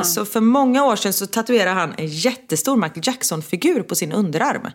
[0.04, 4.62] Så för många år sedan så tatuerade han en jättestor Michael Jackson-figur på sin underarm.
[4.64, 4.70] Då.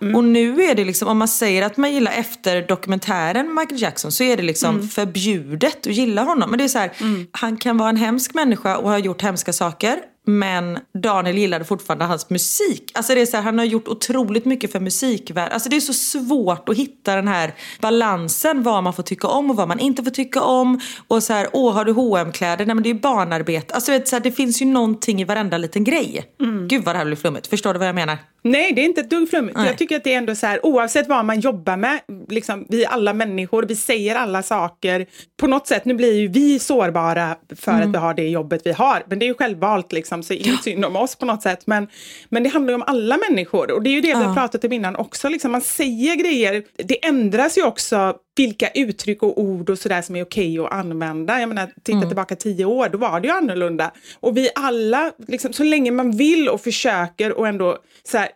[0.00, 0.16] Mm.
[0.16, 4.12] Och nu är det liksom, om man säger att man gillar efter dokumentären Michael Jackson
[4.12, 6.50] så är det liksom förbjudet att gilla honom.
[6.50, 6.92] Men det är så här,
[7.32, 9.98] han kan vara en hemsk människa och ha gjort hemska saker.
[10.26, 12.92] Men Daniel gillade fortfarande hans musik.
[12.94, 15.52] Alltså det är så här, han har gjort otroligt mycket för musikvärlden.
[15.52, 18.62] Alltså det är så svårt att hitta den här balansen.
[18.62, 20.80] Vad man får tycka om och vad man inte får tycka om.
[21.08, 23.74] Och så här, åh har du hm kläder Nej men det är ju barnarbete.
[23.74, 26.24] Alltså vet, så här, det finns ju någonting i varenda liten grej.
[26.68, 27.46] Gud vad det här blir flummigt.
[27.46, 28.18] Förstår du vad jag menar?
[28.46, 29.56] Nej, det är inte ett dugg flummigt.
[29.56, 29.66] Nej.
[29.66, 32.84] Jag tycker att det är ändå så här, oavsett vad man jobbar med, liksom, vi
[32.84, 35.06] är alla människor, vi säger alla saker.
[35.40, 37.88] På något sätt, nu blir ju vi sårbara för Mm.
[37.88, 40.62] att vi har det jobbet vi har, men det är ju självvalt, liksom, så inget
[40.62, 41.66] synd om oss på något sätt.
[41.66, 41.88] Men,
[42.28, 44.64] men det handlar ju om alla människor och det är ju det vi har pratat
[44.64, 45.28] om innan också.
[45.28, 50.16] Liksom, man säger grejer, det ändras ju också vilka uttryck och ord och sådär som
[50.16, 51.40] är okej att använda.
[51.40, 52.08] Jag menar, titta Mm.
[52.08, 53.90] tillbaka tio år, då var det ju annorlunda.
[54.20, 58.28] Och vi alla, liksom, så länge man vill och försöker och ändå så här,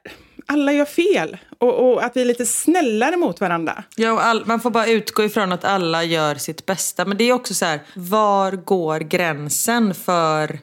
[0.46, 1.36] alla gör fel.
[1.58, 3.84] Och, och att vi är lite snällare mot varandra.
[3.96, 7.04] Ja, och all, man får bara utgå ifrån att alla gör sitt bästa.
[7.04, 10.58] Men det är också så här, var går gränsen för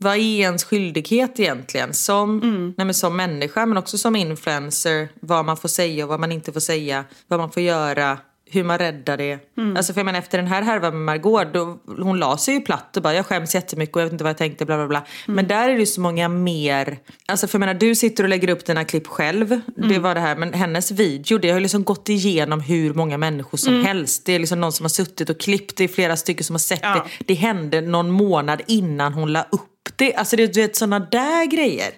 [0.00, 1.94] vad är ens skyldighet egentligen?
[1.94, 2.38] Som,
[2.76, 5.08] nej men som människa men också som influencer.
[5.20, 7.04] Vad man får säga och vad man inte får säga.
[7.28, 8.18] Vad man får göra.
[8.52, 9.38] Hur man räddar det.
[9.76, 12.60] Alltså för jag menar, efter den här härvan med Margot, då, hon la sig ju
[12.60, 14.86] platt och bara jag skäms jättemycket och jag vet inte vad jag tänkte bla bla
[14.86, 15.04] bla.
[15.26, 18.28] Men där är det ju så många mer, alltså för jag menar du sitter och
[18.30, 19.60] lägger upp dina klipp själv.
[19.76, 23.18] Det var det här, men hennes video det har ju liksom gått igenom hur många
[23.18, 24.26] människor som helst.
[24.26, 26.58] Det är liksom någon som har suttit och klippt, det är flera stycken som har
[26.60, 27.06] sett Ja.
[27.18, 27.24] det.
[27.24, 30.14] Det hände någon månad innan hon la upp det.
[30.14, 31.90] Alltså det vet sådana där grejer.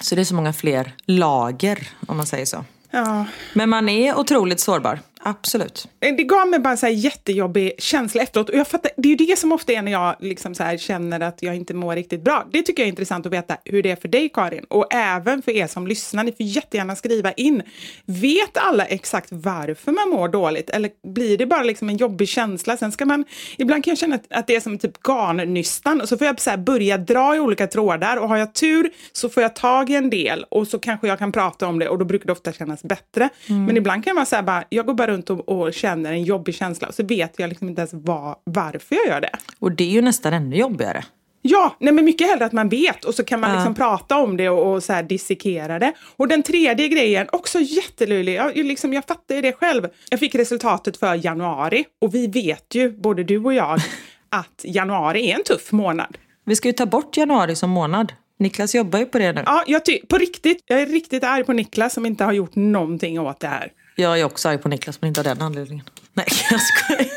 [0.00, 2.64] Så det är så många fler lager om man säger så.
[2.90, 3.26] Ja.
[3.52, 5.88] Men man är otroligt sårbar, absolut.
[5.98, 8.48] Det gav mig bara en så här jättejobbig känsla efteråt.
[8.48, 10.76] Och jag fattar, det är ju det som ofta är när jag liksom så här
[10.76, 12.46] känner att jag inte mår riktigt bra.
[12.52, 14.64] Det tycker jag är intressant att veta hur det är för dig Karin.
[14.64, 16.24] Och även för er som lyssnar.
[16.24, 17.62] Ni får jättegärna skriva in.
[18.06, 20.70] Vet alla exakt varför man mår dåligt?
[20.70, 22.76] Eller blir det bara liksom en jobbig känsla?
[22.76, 23.24] Sen ska man,
[23.58, 26.00] ibland kan jag känna att, att det är som typ garnnystan.
[26.00, 28.16] Och så får jag så börja dra i olika trådar.
[28.16, 30.44] Och har jag tur så får jag tag i en del.
[30.48, 31.88] Och så kanske jag kan prata om det.
[31.88, 33.28] Och då brukar det ofta kännas bättre.
[33.46, 36.12] Men ibland kan jag vara så här bara, jag går bara runt och, och känner
[36.12, 36.92] en jobbig känsla.
[36.92, 39.30] Så vet jag liksom inte ens var, varför jag gör det.
[39.58, 41.04] Och det är ju nästan ännu jobbigare.
[41.42, 44.36] Ja, nej men mycket hellre att man vet och så kan man liksom prata om
[44.36, 45.92] det och, och så här dissekera det.
[46.16, 49.88] Och den tredje grejen, också jättelöjlig, jag, jag liksom, jag fattar ju det själv.
[50.10, 53.80] Jag fick resultatet för januari och vi vet ju, både du och jag,
[54.28, 56.18] att januari är en tuff månad.
[56.44, 58.12] Vi ska ju ta bort januari som månad.
[58.38, 59.42] Niklas jobbar ju på det nu.
[59.46, 62.54] Ja, jag ty- på riktigt, jag är riktigt arg på Niklas som inte har gjort
[62.54, 63.72] någonting åt det här.
[64.00, 65.84] Jag är också arg på Niklas men inte av den anledningen.
[66.12, 67.08] Nej, jag skojar.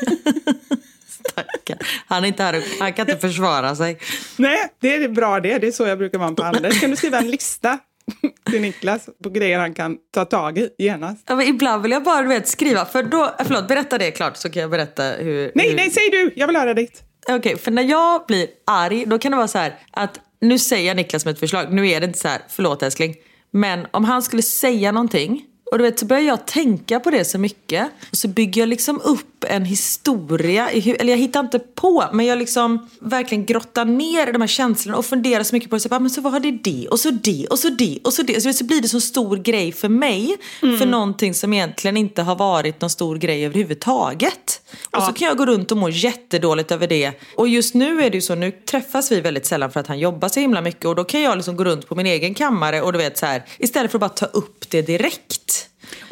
[2.06, 3.98] Han är inte här han kan inte försvara sig.
[4.36, 5.58] Nej, det är bra det.
[5.58, 6.80] Det är så jag brukar vara på Anders.
[6.80, 7.78] Kan du skriva en lista
[8.50, 11.24] till Niklas på grejer han kan ta tag i genast?
[11.28, 14.36] Ja, men ibland vill jag bara du vet, skriva, för då, förlåt berätta det klart
[14.36, 15.52] så kan jag berätta hur...
[15.54, 15.76] Nej, hur...
[15.76, 16.32] nej, säg du!
[16.36, 17.02] Jag vill höra ditt.
[17.28, 20.88] Okej, för när jag blir arg då kan det vara så här att nu säger
[20.88, 23.14] jag Niklas med ett förslag, nu är det inte så här, förlåt älskling.
[23.50, 27.24] Men om han skulle säga någonting och du vet så börjar jag tänka på det
[27.24, 32.04] så mycket och så bygger jag liksom upp en historia, eller jag hittar inte på
[32.12, 35.80] men jag liksom verkligen grottar ner de här känslorna och funderar så mycket på det.
[35.80, 38.12] Så, bara, men så vad har det det och så det och så det och
[38.12, 38.40] så det.
[38.40, 42.36] Så, så blir det så stor grej för mig för någonting som egentligen inte har
[42.36, 44.60] varit någon stor grej överhuvudtaget.
[44.90, 47.12] Och så kan jag gå runt och må jättedåligt över det.
[47.36, 49.98] Och just nu är det ju så, nu träffas vi väldigt sällan för att han
[49.98, 50.84] jobbar så himla mycket.
[50.84, 53.26] Och då kan jag liksom gå runt på min egen kammare och du vet så
[53.26, 55.61] här, istället för att bara ta upp det direkt.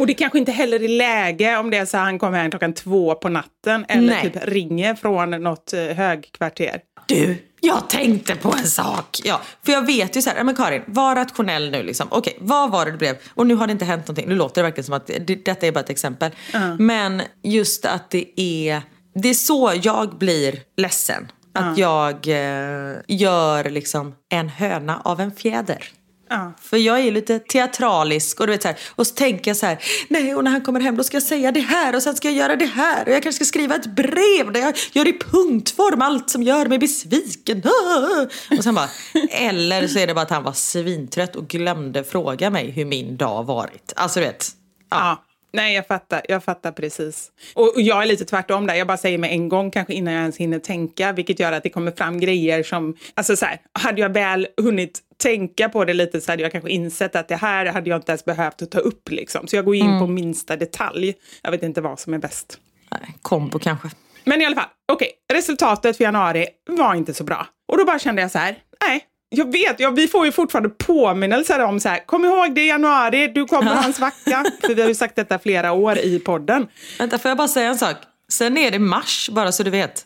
[0.01, 2.51] Och det kanske inte heller är läge om det är så att han kommer hem
[2.51, 4.23] klockan två på natten eller Nej.
[4.23, 6.81] typ ringer från något eh, högkvarter.
[7.07, 9.21] Du, jag tänkte på en sak.
[9.25, 12.09] Ja, för jag vet ju så här, men Karin, var rationell nu liksom.
[12.11, 13.17] Okej, vad var det du blev?
[13.35, 14.29] Och nu har det inte hänt någonting.
[14.29, 16.31] Nu låter det verkligen som att det, detta är bara ett exempel.
[16.79, 18.83] Men just att det är,
[19.15, 21.33] det är så jag blir ledsen.
[21.55, 25.85] Att jag eh, gör liksom en höna av en fjäder.
[26.31, 26.53] Ja.
[26.61, 29.67] För jag är lite teatralisk och du vet så här, och så tänker jag så
[29.67, 32.17] här, nej och när han kommer hem då ska jag säga det här och sen
[32.17, 35.09] ska jag göra det här och jag kanske ska skriva ett brev där jag gör
[35.09, 37.63] i punktform allt som gör mig besviken.
[38.59, 38.89] Och sen bara,
[39.31, 43.17] eller så är det bara att han var svintrött och glömde fråga mig hur min
[43.17, 43.93] dag varit.
[43.97, 44.51] Alltså du vet,
[44.91, 45.25] Ja.
[45.53, 46.23] Nej, jag fattar.
[46.29, 47.31] Jag fattar precis.
[47.55, 48.75] Och och jag är lite tvärtom där.
[48.75, 51.63] Jag bara säger med en gång, kanske innan jag ens hinner tänka, vilket gör att
[51.63, 52.97] det kommer fram grejer som...
[53.15, 56.71] Alltså så här, hade jag väl hunnit tänka på det lite så hade jag kanske
[56.71, 59.11] insett att det här hade jag inte ens behövt att ta upp.
[59.11, 59.47] Liksom.
[59.47, 61.15] Så jag går in på minsta detalj.
[61.43, 62.59] Jag vet inte vad som är bäst.
[62.91, 63.89] nej, kombo kanske.
[64.25, 67.47] Men i alla fall, okej, resultatet för januari var inte så bra.
[67.69, 68.59] Och då bara kände jag så här,
[68.89, 72.61] nej, jag vet, ja, vi får ju fortfarande påminnelser om så här, kom ihåg det
[72.61, 74.45] är januari, du kommer ha en svacka.
[74.61, 76.67] För vi har ju sagt detta flera år i podden.
[76.99, 77.97] Vänta, får jag bara säga en sak?
[78.33, 80.05] Sen är det mars, bara så du vet.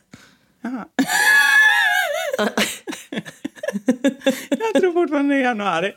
[4.51, 5.93] Jag tror fortfarande det är januari.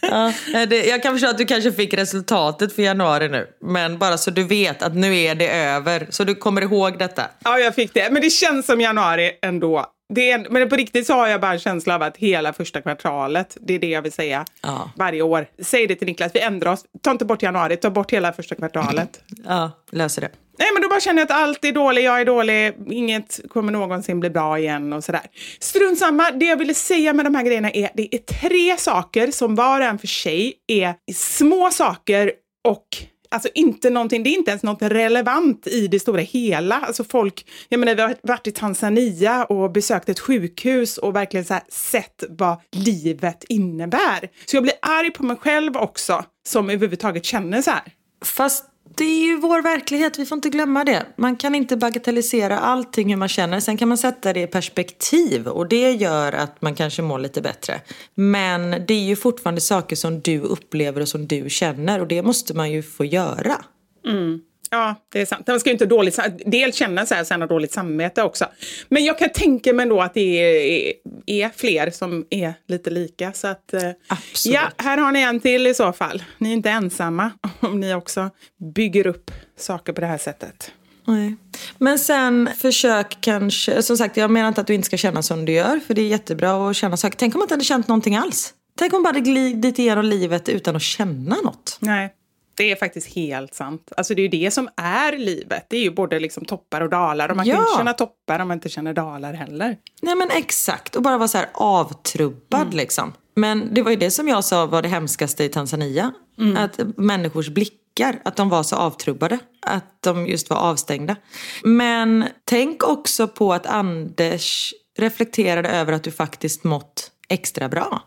[0.00, 0.32] Ja,
[0.66, 3.46] det, jag kan förstå att du kanske fick resultatet för januari nu.
[3.60, 6.06] Men bara så du vet att nu är det över.
[6.10, 7.22] Så du kommer ihåg detta.
[7.44, 8.10] Ja, jag fick det.
[8.10, 9.86] Men det känns som januari ändå.
[10.14, 12.80] Det är, men på riktigt så har jag bara en känsla av att hela första
[12.80, 14.90] kvartalet, det är det jag vill säga Ja.
[14.96, 15.46] varje år.
[15.62, 16.84] Säg det till Niklas, vi ändrar oss.
[17.02, 19.20] Ta inte bort januari, ta bort hela första kvartalet.
[19.44, 20.30] Ja, löser det.
[20.58, 23.72] Nej, men då bara känner jag att allt är dåligt, jag är dålig, inget kommer
[23.72, 25.20] någonsin bli bra igen och sådär.
[25.60, 29.30] Strunt samma, det jag ville säga med de här grejerna är det är tre saker
[29.30, 32.32] som var och en för sig är små saker
[32.68, 32.86] och
[33.30, 36.74] Alltså inte någonting, det är inte ens något relevant i det stora hela.
[36.74, 41.44] Alltså folk, jag menar vi har varit i Tanzania och besökt ett sjukhus och verkligen
[41.44, 44.28] så här sett vad livet innebär.
[44.46, 47.82] Så jag blir arg på mig själv också, som överhuvudtaget känner så här.
[48.24, 48.64] Fast
[48.98, 51.06] det är ju vår verklighet, vi får inte glömma det.
[51.16, 53.60] Man kan inte bagatellisera allting hur man känner.
[53.60, 57.42] Sen kan man sätta det i perspektiv och det gör att man kanske mår lite
[57.42, 57.80] bättre.
[58.14, 62.22] Men det är ju fortfarande saker som du upplever och som du känner och det
[62.22, 63.64] måste man ju få göra.
[64.06, 64.40] Mm.
[64.70, 65.46] Ja, det är sant.
[65.46, 68.46] Man ska ju inte dåligt, dels känna så här, sen ha dåligt samvete också.
[68.88, 70.94] Men jag kan tänka mig då att det är,
[71.26, 73.32] är fler som är lite lika.
[73.32, 74.54] Så att, eh, Absolut.
[74.54, 76.22] ja, här har ni en till i så fall.
[76.38, 78.30] Ni är inte ensamma om ni också
[78.74, 80.72] bygger upp saker på det här sättet.
[81.04, 81.36] Nej.
[81.78, 85.44] Men sen försök kanske, som sagt jag menar inte att du inte ska känna som
[85.44, 87.18] du gör för det är jättebra att känna saker.
[87.18, 88.54] Tänk om man inte hade känt någonting alls.
[88.78, 91.78] Tänk om man bara hade glidit igenom livet utan att känna något.
[91.80, 92.14] Nej,
[92.58, 93.92] det är faktiskt helt sant.
[93.96, 95.66] Alltså det är ju det som är livet.
[95.68, 97.28] Det är ju både liksom toppar och dalar.
[97.28, 97.60] Och man kan Ja.
[97.60, 99.76] inte känna toppar om man inte känner dalar heller.
[100.02, 103.12] Nej men exakt, och bara vara så här avtrubbad liksom.
[103.36, 106.12] Men det var ju det som jag sa var det hemskaste i Tanzania.
[106.56, 109.38] Att människors blickar, att de var så avtrubbade.
[109.66, 111.16] Att de just var avstängda.
[111.64, 118.02] Men tänk också på att Anders reflekterade över att du faktiskt mått extra bra.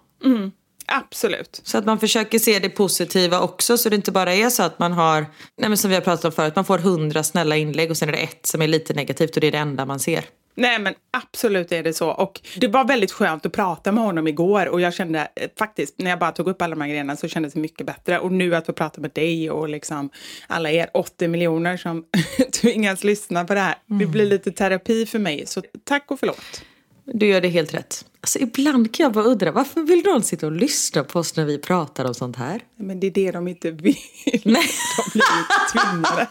[0.91, 1.61] Absolut.
[1.63, 4.79] Så att man försöker se det positiva också så det inte bara är så att
[4.79, 5.25] man har,
[5.57, 8.09] nej men som vi har pratat om förut, man får hundra snälla inlägg och sen
[8.09, 10.25] är det ett som är lite negativt och det är det enda man ser.
[10.55, 12.09] Nej men absolut är det så.
[12.09, 15.95] Och det var väldigt skönt att prata med honom igår och jag kände eh, faktiskt,
[15.97, 18.19] när jag bara tog upp alla de här grejerna så kändes det mycket bättre.
[18.19, 20.09] Och nu att få prata med dig och liksom
[20.47, 22.05] alla er 80 miljoner som
[22.61, 23.75] tvingas lyssna på det här.
[23.85, 25.43] Det blir lite terapi för mig.
[25.47, 26.63] Så tack och förlåt.
[27.05, 28.05] Du gör det helt rätt.
[28.21, 31.45] Alltså ibland kan jag bara undra, varför vill någon sitta och lyssna på oss när
[31.45, 32.61] vi pratar om sånt här?
[32.75, 33.95] Men det är det de inte vill.
[34.43, 34.69] Nej.
[34.97, 36.27] De blir ju tvingade.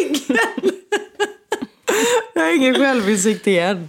[0.00, 0.38] Ingen.
[2.34, 3.88] Jag har ingen självinsikt igen.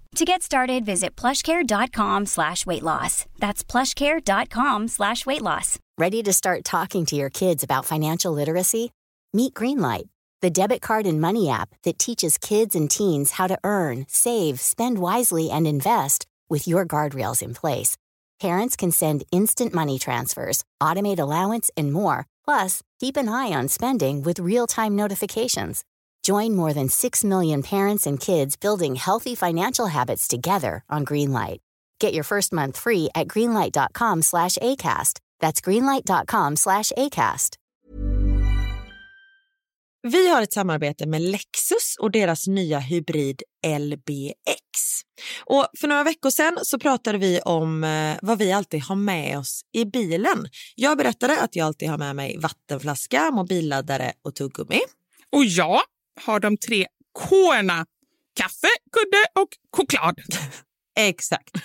[0.15, 3.25] To get started, visit plushcare.com slash weight loss.
[3.39, 5.79] That's plushcare.com slash weight loss.
[5.97, 8.91] Ready to start talking to your kids about financial literacy?
[9.33, 10.09] Meet Greenlight,
[10.41, 14.59] the debit card and money app that teaches kids and teens how to earn, save,
[14.59, 17.95] spend wisely, and invest with your guardrails in place.
[18.41, 22.27] Parents can send instant money transfers, automate allowance, and more.
[22.43, 25.85] Plus, keep an eye on spending with real time notifications.
[26.27, 31.57] Join more than 6 million parents and kids building healthy financial habits together on Greenlight.
[32.01, 35.19] Get your first month free at greenlight.com slash ACAST.
[35.39, 37.57] That's greenlight.com slash ACAST.
[40.03, 43.41] Vi har ett samarbete med Lexus och deras nya hybrid
[43.79, 44.61] LBX.
[45.45, 49.39] Och för några veckor sedan så pratade vi om eh, vad vi alltid har med
[49.39, 50.47] oss i bilen.
[50.75, 54.79] Jag berättade att jag alltid har med mig vattenflaska, mobilladdare och tuggummi.
[55.31, 55.81] Och jag
[56.21, 57.85] har de tre K-erna.
[58.33, 60.21] Kaffe, kudde och choklad.
[60.99, 61.55] Exakt.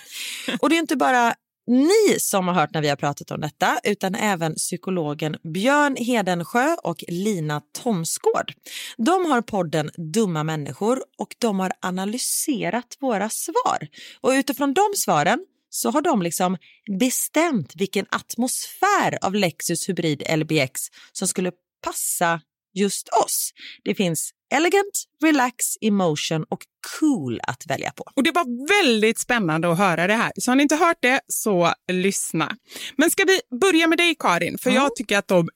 [0.59, 1.35] Och det är inte bara
[1.67, 6.75] ni som har hört när vi har pratat om detta utan även psykologen Björn Hedensjö
[6.83, 8.53] och Lina Thomsgård.
[8.97, 13.87] De har podden Dumma människor och de har analyserat våra svar.
[14.21, 16.57] Och utifrån de svaren så har de liksom
[16.99, 20.81] bestämt vilken atmosfär av Lexus Hybrid LBX
[21.11, 21.51] som skulle
[21.83, 22.41] passa
[22.73, 23.51] just oss.
[23.83, 26.59] Det finns elegant, relax, emotion och
[26.99, 28.03] cool att välja på.
[28.15, 30.31] Och det var väldigt spännande att höra det här.
[30.35, 32.55] Så har ni inte hört det, så lyssna.
[32.95, 34.57] Men ska vi börja med dig Karin?
[34.57, 35.49] För jag tycker att de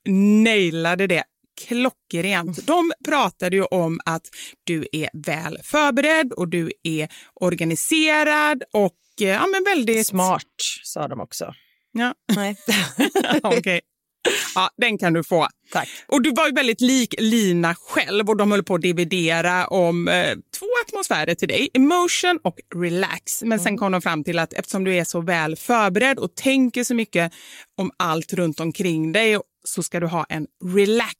[0.43, 1.23] nailade det
[1.67, 2.67] klockrent.
[2.67, 4.29] De pratade ju om att
[4.63, 10.07] du är väl förberedd och du är organiserad och eh, ja, men väldigt...
[10.07, 10.43] Smart,
[10.83, 11.53] sa de också.
[11.91, 12.13] Ja.
[12.35, 12.55] Nej.
[13.43, 13.81] Okej.
[14.55, 15.47] Ja, den kan du få.
[15.71, 15.89] Tack.
[16.07, 20.07] Och du var ju väldigt lik Lina själv och de höll på att dividera om
[20.07, 23.43] eh, två atmosfärer till dig, emotion och relax.
[23.43, 26.83] Men sen kom de fram till att eftersom du är så väl förberedd och tänker
[26.83, 27.33] så mycket
[27.77, 31.13] om allt runt omkring dig så ska du ha en relax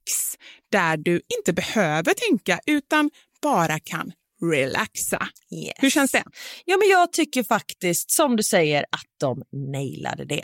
[0.72, 3.10] där du inte behöver tänka utan
[3.42, 4.12] bara kan
[4.42, 5.28] relaxa.
[5.52, 5.74] Yes.
[5.78, 6.24] Hur känns det?
[6.66, 10.44] Ja, men jag tycker faktiskt, som du säger, att de nailade det.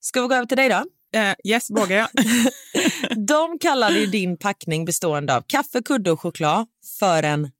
[0.00, 0.84] Ska vi gå över till dig då?
[1.14, 2.08] Eh, yes, vågar jag.
[3.26, 6.66] De kallade ju din packning bestående av kaffe, kudde och choklad
[6.98, 7.50] för en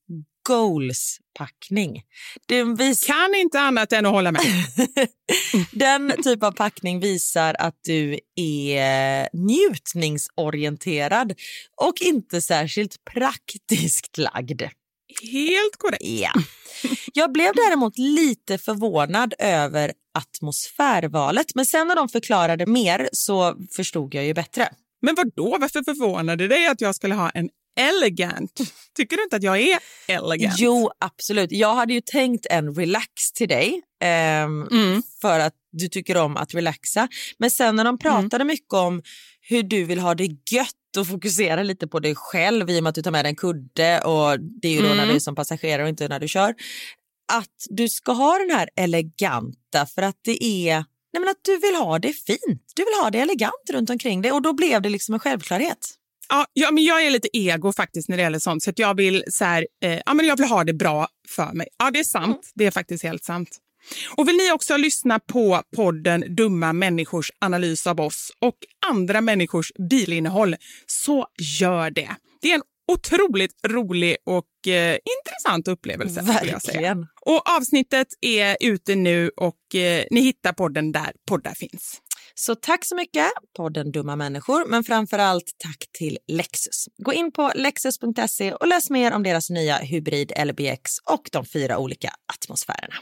[0.48, 2.02] goals-packning.
[3.06, 4.42] Kan inte annat än att hålla med.
[5.72, 11.34] den typ av packning visar att du är njutningsorienterad
[11.76, 14.62] och inte särskilt praktiskt lagd.
[15.22, 16.04] Helt korrekt.
[16.04, 16.32] Ja.
[17.14, 24.14] Jag blev däremot lite förvånad över atmosfärvalet men sen när de förklarade mer så förstod
[24.14, 24.68] jag ju bättre.
[25.02, 25.56] Men vad då?
[25.60, 27.48] Varför förvånade det dig att jag skulle ha en
[27.80, 28.60] elegant?
[28.96, 29.78] Tycker du inte att jag är
[30.08, 30.58] elegant?
[30.58, 31.52] Jo, absolut.
[31.52, 34.66] Jag hade ju tänkt en relax till dig ehm,
[35.20, 37.08] för att du tycker om att relaxa.
[37.38, 39.02] Men sen när de pratade mycket om
[39.40, 42.88] hur du vill ha det gött och fokusera lite på dig själv i och med
[42.88, 45.18] att du tar med dig en kudde och det är ju då när du är
[45.18, 46.54] som passagerare och inte när du kör.
[47.32, 51.58] Att du ska ha den här eleganta för att det är Nej, men att du
[51.58, 52.72] vill ha det fint.
[52.74, 55.78] Du vill ha det elegant runt omkring dig och då blev det liksom en självklarhet.
[56.28, 58.62] Ja, ja, men jag är lite ego faktiskt när det gäller sånt.
[58.62, 61.52] Så att jag, vill, så här, eh, ja, men jag vill ha det bra för
[61.52, 61.68] mig.
[61.78, 62.26] Ja, det är sant.
[62.26, 62.40] Mm.
[62.54, 63.48] Det är faktiskt helt sant.
[64.16, 68.56] Och Vill ni också lyssna på podden Dumma människors analys av oss och
[68.86, 70.56] andra människors bilinnehåll,
[70.86, 71.26] så
[71.60, 72.10] gör det.
[72.42, 72.62] Det är en
[72.92, 76.22] otroligt rolig och eh, intressant upplevelse.
[76.22, 77.06] Verkligen.
[77.20, 82.00] Och avsnittet är ute nu och eh, ni hittar podden där poddar finns.
[82.34, 83.26] Så tack så mycket,
[83.56, 86.88] podden Dumma människor, men framför allt tack till Lexus.
[86.98, 91.78] Gå in på lexus.se och läs mer om deras nya hybrid LBX och de fyra
[91.78, 92.96] olika atmosfärerna.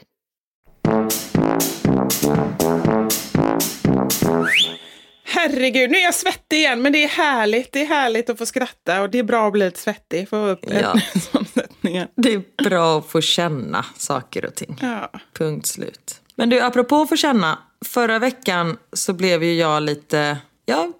[5.49, 7.71] Herregud, nu är jag svettig igen, men det är härligt.
[7.71, 10.51] Det är härligt att få skratta och det är bra att bli lite svettig för
[10.51, 11.01] att få upp ja.
[11.31, 12.07] omsättningen.
[12.15, 14.79] Det är bra att få känna saker och ting.
[14.81, 15.11] Ja.
[15.33, 16.21] Punkt slut.
[16.35, 17.59] Men du, apropå att få känna.
[17.85, 20.91] Förra veckan så blev ju jag lite, ja,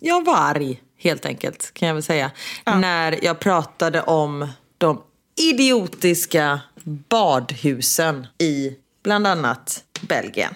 [0.00, 2.30] jag var arg helt enkelt kan jag väl säga.
[2.64, 2.78] Ja.
[2.78, 4.48] När jag pratade om
[4.78, 5.02] de
[5.36, 10.54] idiotiska badhusen i bland annat Belgien.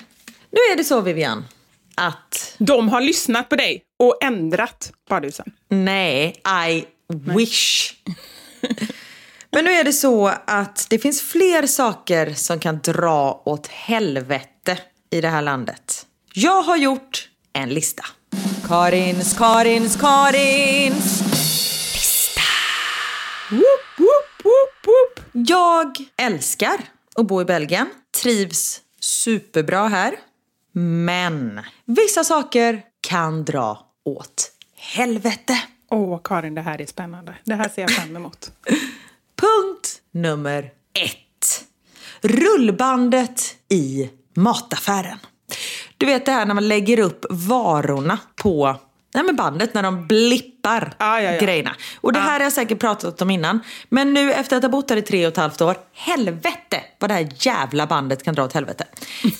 [0.50, 1.44] Nu är det så Vivian,
[1.98, 2.54] att...
[2.58, 5.52] De har lyssnat på dig och ändrat badhusen?
[5.68, 6.84] Nej, I
[7.34, 7.94] wish.
[9.50, 14.78] Men nu är det så att det finns fler saker som kan dra åt helvete
[15.10, 16.06] i det här landet.
[16.34, 18.04] Jag har gjort en lista.
[18.68, 21.22] Karins, Karins, Karins
[21.94, 22.40] lista.
[23.50, 25.46] Woop, woop, woop, woop.
[25.48, 26.78] Jag älskar
[27.16, 27.86] att bo i Belgien.
[28.22, 30.14] Trivs superbra här.
[30.72, 35.62] Men vissa saker kan dra åt helvete.
[35.90, 37.34] Åh, oh, Karin, det här är spännande.
[37.44, 38.52] Det här ser jag fram emot.
[39.36, 40.62] Punkt nummer
[41.04, 41.64] ett.
[42.20, 45.18] Rullbandet i mataffären.
[45.96, 48.76] Du vet det här när man lägger upp varorna på
[49.14, 51.40] Nej, men bandet när de blippar ah, ja, ja.
[51.40, 51.76] grejerna.
[52.00, 52.32] Och det här ah.
[52.32, 53.60] har jag säkert pratat om innan.
[53.88, 57.10] Men nu efter att ha bott här i tre och ett halvt år, helvete vad
[57.10, 58.84] det här jävla bandet kan dra åt helvete.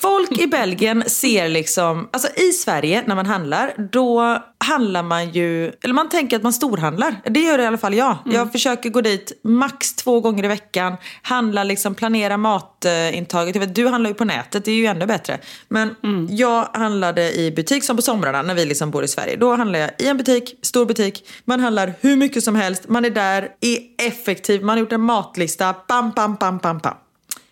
[0.01, 5.71] Folk i Belgien ser liksom, alltså i Sverige när man handlar, då handlar man ju,
[5.81, 7.15] eller man tänker att man storhandlar.
[7.25, 8.17] Det gör i alla fall jag.
[8.25, 8.35] Mm.
[8.35, 13.55] Jag försöker gå dit max två gånger i veckan, handla liksom, planera matintaget.
[13.55, 15.39] Jag vet, du handlar ju på nätet, det är ju ännu bättre.
[15.67, 16.27] Men mm.
[16.31, 19.35] jag handlade i butik som på somrarna när vi liksom bor i Sverige.
[19.35, 21.29] Då handlar jag i en butik, stor butik.
[21.45, 25.01] Man handlar hur mycket som helst, man är där, är effektiv, man har gjort en
[25.01, 26.95] matlista, bam, bam, bam, bam, bam.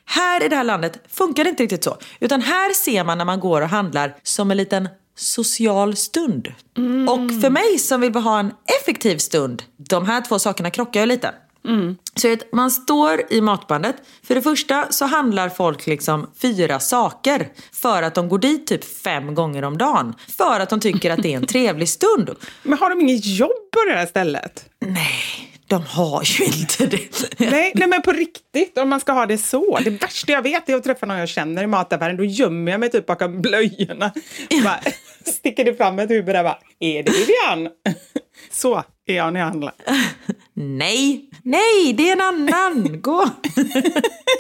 [0.06, 1.98] Här i det här landet funkar det inte riktigt så.
[2.20, 6.54] Utan här ser man när man går och handlar som en liten social stund.
[6.78, 7.10] Mm.
[7.10, 8.52] Och för mig som vill ha en
[8.82, 11.34] effektiv stund, de här två sakerna krockar ju lite.
[11.68, 11.96] Mm.
[12.16, 13.96] Så att man står i matbandet.
[14.24, 19.04] För det första så handlar folk liksom fyra saker för att de går dit typ
[19.04, 20.16] fem gånger om dagen.
[20.38, 22.30] För att de tycker att det är en trevlig stund.
[22.64, 24.66] Men har de inget jobb på det här stället?
[24.80, 27.40] Nej, de har ju inte det.
[27.52, 29.80] nej, nej, men på riktigt, om man ska ha det så.
[29.84, 32.18] Det värsta jag vet är att träffa någon jag känner i mataffären.
[32.18, 34.12] Då gömmer jag mig typ bakom blöjorna.
[34.64, 34.80] Bara,
[35.28, 37.74] sticker det fram ett huvud där bara, är det Vivian?
[38.52, 39.74] Så är jag när jag handlar.
[40.54, 43.02] Nej, nej, det är en annan.
[43.02, 43.30] Gå.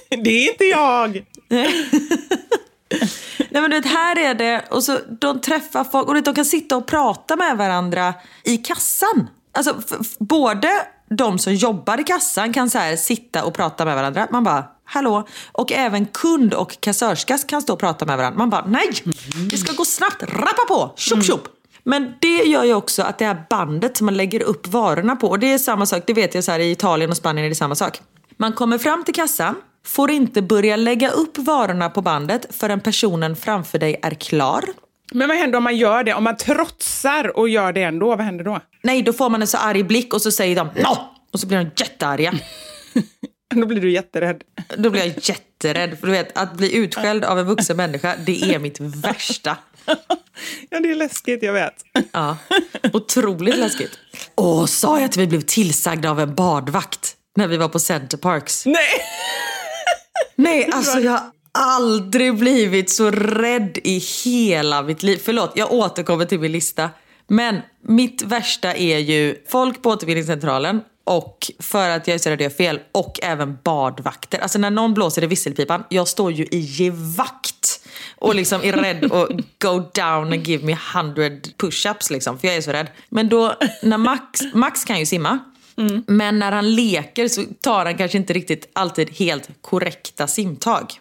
[0.09, 1.25] det är inte jag.
[3.49, 6.45] Nej men du vet, här är det, och så de träffar folk och de kan
[6.45, 8.13] sitta och prata med varandra
[8.43, 9.29] i kassan.
[9.51, 9.75] Alltså
[10.19, 10.69] både
[11.09, 14.27] de som jobbar i kassan kan så här sitta och prata med varandra.
[14.31, 15.27] Man bara, hallå?
[15.51, 18.37] Och även kund och kassörska kan stå och prata med varandra.
[18.37, 18.89] Man bara, nej!
[19.49, 21.47] Det ska gå snabbt, rappa på, tjopp tjopp!
[21.83, 25.27] Men det gör ju också att det här bandet som man lägger upp varorna på,
[25.27, 27.49] och det är samma sak, det vet jag så här i Italien och Spanien är
[27.49, 28.01] det samma sak.
[28.37, 33.35] Man kommer fram till kassan, får inte börja lägga upp varorna på bandet förrän personen
[33.35, 34.63] framför dig är klar.
[35.11, 36.13] Men vad händer om man gör det?
[36.13, 38.59] Om man trotsar och gör det ändå, vad händer då?
[38.83, 40.97] Nej, då får man en så arg blick och så säger de no!
[41.33, 42.33] Och så blir de jättearga.
[43.55, 44.43] Då blir du jätterädd.
[44.77, 45.99] Då blir jag jätterädd.
[45.99, 49.57] För du vet, att bli utskälld av en vuxen människa, det är mitt värsta.
[50.69, 51.73] Ja, det är läskigt, jag vet.
[52.11, 52.37] Ja,
[52.93, 53.99] otroligt läskigt.
[54.35, 58.17] Åh, sa jag att vi blev tillsagda av en badvakt när vi var på Center
[58.17, 58.65] Parks?
[58.65, 59.01] Nej!
[60.35, 65.21] Nej, alltså jag har aldrig blivit så rädd i hela mitt liv.
[65.23, 66.89] Förlåt, jag återkommer till min lista.
[67.27, 72.41] Men mitt värsta är ju folk på återvinningscentralen och för att jag är så rädd
[72.41, 74.39] göra fel och även badvakter.
[74.39, 79.11] Alltså när någon blåser i visselpipan, jag står ju i gevakt och liksom är rädd
[79.11, 79.29] att
[79.59, 82.87] go down and give me hundred push-ups liksom, för jag är så rädd.
[83.09, 85.39] Men då, när Max, Max kan ju simma,
[85.77, 86.03] mm.
[86.07, 90.93] men när han leker så tar han kanske inte riktigt alltid helt korrekta simtag.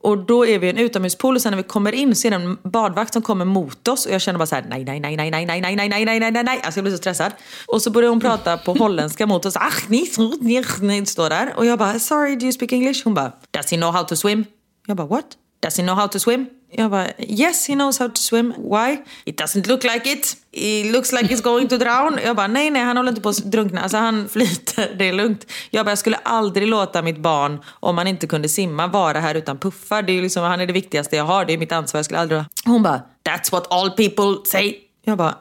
[0.00, 2.30] Och då är vi i en utomhuspool och sen när vi kommer in så är
[2.30, 5.00] det en badvakt som kommer mot oss och jag känner bara så här: nej, nej,
[5.00, 6.60] nej, nej, nej, nej, nej, nej, nej, nej, nej, nej, nej.
[6.62, 7.32] Alltså jag blir så stressad.
[7.66, 9.56] Och så börjar hon prata på holländska mot oss.
[9.56, 11.52] Ach, ni, ni, ni, står där.
[11.56, 13.04] Och jag bara, sorry, do you speak English?
[13.04, 14.44] Hon bara, does he know how to swim?
[14.86, 15.26] Jag bara, what?
[15.60, 16.46] Does he know how to swim?
[16.72, 18.54] Jag bara, yes he knows how to swim.
[18.58, 18.96] Why?
[19.24, 20.36] It doesn't look like it.
[20.52, 22.18] It looks like he's going to drown.
[22.24, 23.80] Jag bara, nej nej han håller inte på att drunkna.
[23.80, 25.46] Alltså han flyter, det är lugnt.
[25.70, 29.34] Jag bara, jag skulle aldrig låta mitt barn, om han inte kunde simma, vara här
[29.34, 30.02] utan puffar.
[30.02, 31.98] Det är liksom, han är det viktigaste jag har, det är mitt ansvar.
[31.98, 32.44] Jag skulle aldrig...
[32.64, 34.74] Hon bara, that's what all people say.
[35.04, 35.34] Jag bara,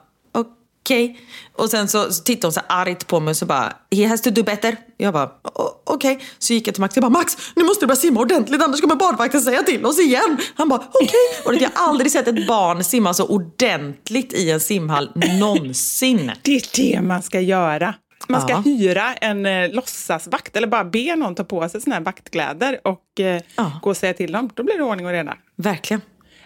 [0.89, 1.19] okej.
[1.55, 4.21] Och sen så, så tittade hon så argt på mig och så bara, he has
[4.21, 4.75] to do better.
[4.97, 6.19] Jag bara, "O- okej.
[6.39, 8.81] Så gick jag till Max och bara, Max nu måste du börja simma ordentligt annars
[8.81, 10.37] kommer badvakten säga till oss igen.
[10.55, 11.09] Han bara, okej.
[11.45, 16.31] Och jag har aldrig sett ett barn simma så ordentligt i en simhall någonsin.
[16.41, 17.93] Det är det man ska göra.
[18.27, 18.57] Man ska Ja.
[18.65, 23.19] hyra en eh, låtsasvakt eller bara be någon ta på sig såna här vaktkläder och
[23.19, 23.71] eh, Ja.
[23.83, 24.49] gå och säga till dem.
[24.53, 25.33] Då blir det ordning och reda.
[25.55, 26.01] Verkligen.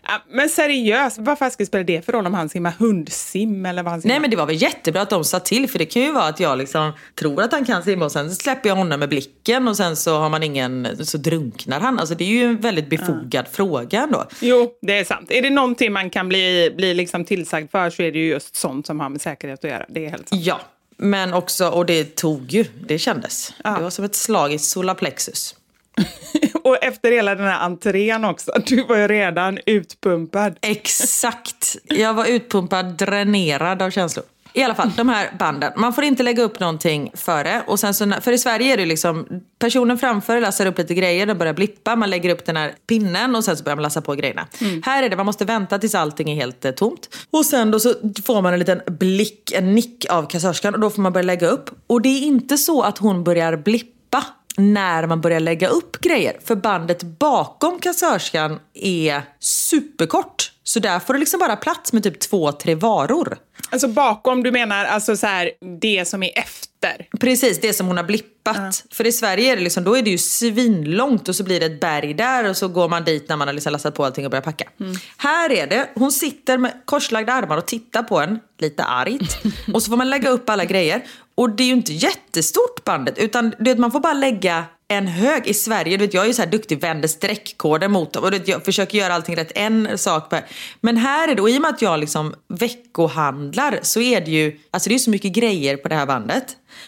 [0.07, 3.83] Ja, men seriöst, vad fan ska spela det för roll om han simmar hundsim eller
[3.83, 4.13] vad han simmar?
[4.13, 6.23] Nej men det var väl jättebra att de sa till för det kan ju vara
[6.23, 9.67] att jag liksom tror att han kan simma och sen släpper jag honom med blicken
[9.67, 11.99] och sen så har man ingen, så drunknar han.
[11.99, 14.25] Alltså det är ju en väldigt befogad fråga ändå.
[14.41, 15.31] Jo, det är sant.
[15.31, 18.55] Är det någonting man kan bli, bli liksom tillsagd för så är det ju just
[18.55, 19.85] sånt som har med säkerhet att göra.
[19.89, 20.41] Det är helt sant.
[20.45, 20.59] Ja,
[20.97, 23.53] men också, och det tog ju, det kändes.
[23.63, 23.71] Ja.
[23.77, 25.55] Det var som ett slag i solarplexus.
[26.63, 30.57] Och efter hela den här entrén också, du var ju redan utpumpad.
[30.61, 31.75] Exakt.
[31.83, 34.25] Jag var utpumpad, dränerad av känslor.
[34.55, 35.73] I alla fall, de här banden.
[35.75, 37.63] Man får inte lägga upp någonting före.
[37.67, 39.27] Och sen så, för i Sverige är det liksom,
[39.59, 43.35] personen framför lassar upp lite grejer, den börjar blippa, man lägger upp den här pinnen
[43.35, 44.47] och sen så börjar man lassa på grejerna.
[44.83, 47.09] Här är det, man måste vänta tills allting är helt eh, tomt.
[47.31, 47.93] Och sen då så
[48.25, 51.47] får man en liten blick, en nick av kassörskan och då får man börja lägga
[51.47, 51.69] upp.
[51.87, 54.23] Och det är inte så att hon börjar blippa
[54.57, 56.37] när man börjar lägga upp grejer.
[56.43, 60.51] För bandet bakom kassörskan är superkort.
[60.63, 63.37] Så där får det liksom bara plats med typ två, tre varor.
[63.69, 65.51] Alltså bakom, du menar alltså så här,
[65.81, 67.07] det som är efter?
[67.19, 68.83] Precis, det som hon har blippat.
[68.91, 71.65] För i Sverige är det liksom, då är det ju svinlångt och så blir det
[71.65, 74.25] ett berg där och så går man dit när man har liksom lastat på allting
[74.25, 74.69] och börjar packa.
[75.17, 79.37] Här är det, hon sitter med korslagda armar och tittar på en, lite argt.
[79.73, 81.03] och så får man lägga upp alla grejer.
[81.35, 85.07] Och det är ju inte jättestort bandet, utan du vet, man får bara lägga en
[85.07, 85.47] hög.
[85.47, 88.23] I Sverige, du vet, jag är ju så här duktig, vänder streckkoder mot dem.
[88.23, 90.45] Och du vet, jag försöker göra allting rätt, en sak per.
[90.81, 94.31] Men här är det, och i och med att jag liksom veckohandlar så är det
[94.31, 96.45] ju, alltså det är så mycket grejer på det här bandet.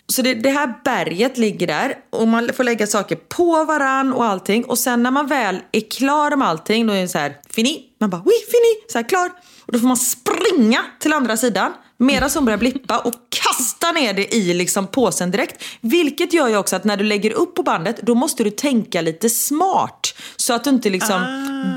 [0.08, 4.26] Så det, det här berget ligger där och man får lägga saker på varann och
[4.26, 4.66] allting.
[4.66, 7.84] Och sen när man väl är klar med allting, då är det så här, fini.
[8.00, 9.32] Man bara, oui, fini, så här klar.
[9.66, 13.14] Och då får man springa till andra sidan medan hon börjar blippa och
[13.58, 15.64] kasta ner det i liksom påsen direkt.
[15.82, 19.02] Vilket gör ju också att när du lägger upp på bandet, då måste du tänka
[19.02, 20.14] lite smart.
[20.36, 21.22] Så att du inte liksom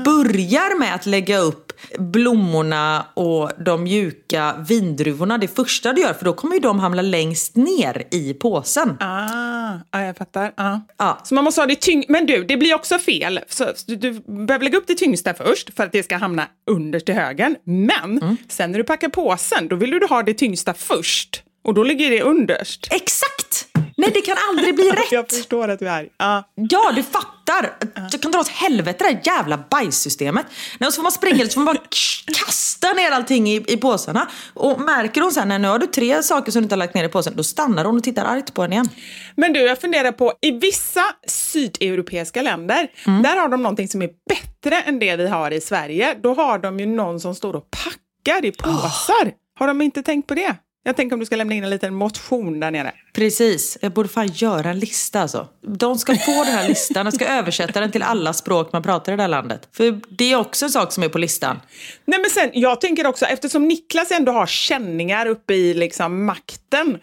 [0.05, 6.13] börjar med att lägga upp blommorna och de mjuka vindruvorna det första du gör.
[6.13, 8.97] För då kommer ju de hamna längst ner i påsen.
[8.99, 10.53] Ah, ja, jag fattar.
[10.57, 10.81] Ja.
[10.97, 11.21] Ja.
[11.23, 12.05] Så man måste ha det tyng...
[12.07, 13.39] Men du, det blir också fel.
[13.47, 14.11] Så du, du
[14.45, 17.55] behöver lägga upp det tyngsta först för att det ska hamna underst till högen.
[17.63, 21.43] Men sen när du packar påsen, då vill du ha det tyngsta först.
[21.63, 22.87] Och då ligger det underst.
[22.91, 23.65] Exakt!
[23.97, 25.33] Nej, det kan aldrig bli Jag rätt.
[25.33, 26.09] förstår att du är arg.
[26.17, 26.43] Ja.
[26.55, 27.77] Ja, du fattar.
[28.11, 30.45] Jag kan dra åt helvete det här jävla bajssystemet.
[30.79, 31.83] Nej, och så får man springa så får man bara
[32.45, 34.27] kasta ner allting i, i påsarna.
[34.53, 37.03] Och märker hon sen nu har du tre saker som du inte har lagt ner
[37.03, 38.89] i påsen, då stannar hon och tittar argt på en igen.
[39.35, 42.87] Men du, jag funderar på, i vissa sydeuropeiska länder,
[43.23, 46.15] där har de någonting som är bättre än det vi har i Sverige.
[46.23, 49.31] Då har de ju någon som står och packar i påsar.
[49.59, 50.55] Har de inte tänkt på det?
[50.89, 52.91] Jag tänker om du ska lämna in en liten motion där nere.
[53.13, 55.47] Precis, jag borde fan göra en lista alltså.
[55.61, 59.13] De ska få den här listan, jag ska översätta den till alla språk man pratar
[59.13, 59.67] i det här landet.
[59.71, 61.59] För det är också en sak som är på listan.
[62.05, 66.97] Nej men sen, jag tänker också, eftersom Niklas ändå har känningar uppe i liksom makten.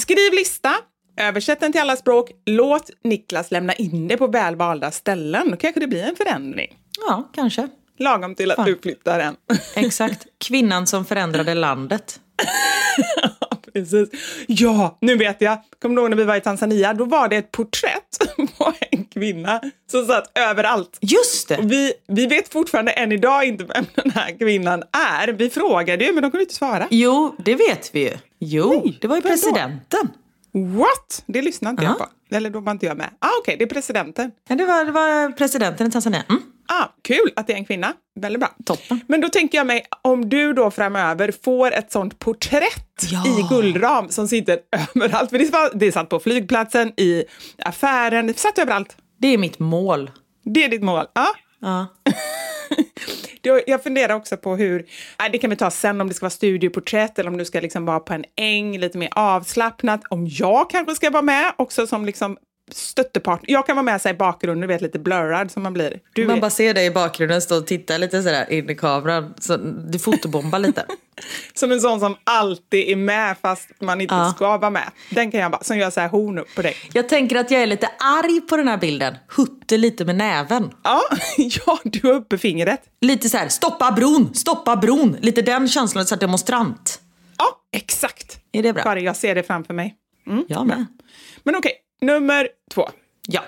[0.00, 0.74] Skriv lista,
[1.20, 5.50] översätt den till alla språk, låt Niklas lämna in det på välvalda ställen.
[5.50, 6.76] Då kanske det blir en förändring.
[7.08, 7.68] Ja, kanske.
[7.98, 8.66] Lagom till att Fan.
[8.66, 9.36] du flyttar än.
[9.74, 10.26] Exakt.
[10.38, 12.20] Kvinnan som förändrade landet.
[13.74, 14.08] Precis.
[14.46, 15.58] Ja, nu vet jag.
[15.82, 16.94] Kommer du ihåg när vi var i Tanzania?
[16.94, 18.18] Då var det ett porträtt
[18.58, 19.60] på en kvinna
[19.90, 20.98] som satt överallt.
[21.00, 21.56] Just det!
[21.58, 25.28] Och vi, vi vet fortfarande än idag inte vem den här kvinnan är.
[25.28, 26.86] Vi frågade ju, men de kunde inte svara.
[26.90, 28.12] Jo, det vet vi ju.
[28.38, 29.36] Jo, Nej, det var ju vem då?
[29.36, 30.08] presidenten.
[30.52, 31.22] What?
[31.26, 32.06] Det lyssnade inte jag Ja.
[32.30, 32.36] på.
[32.36, 33.10] Eller då var inte jag med.
[33.18, 34.30] Ah, Okej, det är presidenten.
[34.48, 36.22] Ja, det, var, det var presidenten i Tanzania.
[36.28, 36.42] Mm.
[36.72, 37.92] Ah, kul att det är en kvinna.
[38.20, 38.48] Väldigt bra.
[38.66, 39.00] Toppen.
[39.08, 43.24] Men då tänker jag mig, om du då framöver får ett sånt porträtt Ja.
[43.26, 44.58] i guldram som sitter
[44.94, 45.30] överallt.
[45.30, 47.24] För det, var, det satt på flygplatsen, i
[47.58, 48.96] affären, det satt överallt.
[49.18, 50.10] Det är mitt mål.
[50.44, 51.06] Det är ditt mål.
[51.14, 51.26] Ja,
[51.60, 51.86] Ja.
[53.66, 54.86] Jag funderar också på hur,
[55.32, 57.84] det kan vi ta sen, om det ska vara studioporträtt eller om du ska liksom
[57.86, 60.00] vara på en äng, lite mer avslappnat.
[60.10, 62.36] Om jag kanske ska vara med också som liksom
[62.72, 63.40] stöttepart.
[63.42, 66.00] Jag kan vara med sig i bakgrunden, du vet lite blurrad som man blir.
[66.12, 68.74] Du Man är, bara ser dig i bakgrunden stå och titta lite sådär in i
[68.74, 69.34] kameran.
[69.40, 69.56] Så
[69.90, 70.84] du fotobombar lite.
[71.54, 74.32] som en sån som alltid är med fast man inte Ja.
[74.36, 74.90] ska vara med.
[75.10, 76.76] Den kan jag bara, som gör så här horn upp på dig.
[76.92, 79.14] Jag tänker att jag är lite arg på den här bilden.
[79.36, 80.70] Hutter lite med näven.
[80.82, 81.00] Ja,
[81.66, 82.80] ja, du har uppe fingret.
[83.00, 85.16] Lite så här, stoppa bron, stoppa bron.
[85.20, 87.00] Lite den känslan, så här demonstrant.
[87.38, 88.38] Ja, exakt.
[88.52, 88.98] Är det bra?
[89.00, 89.94] Jag ser det framför mig.
[90.48, 90.86] Jag med.
[91.44, 92.88] Men okej, nummer två.
[93.26, 93.40] Ja.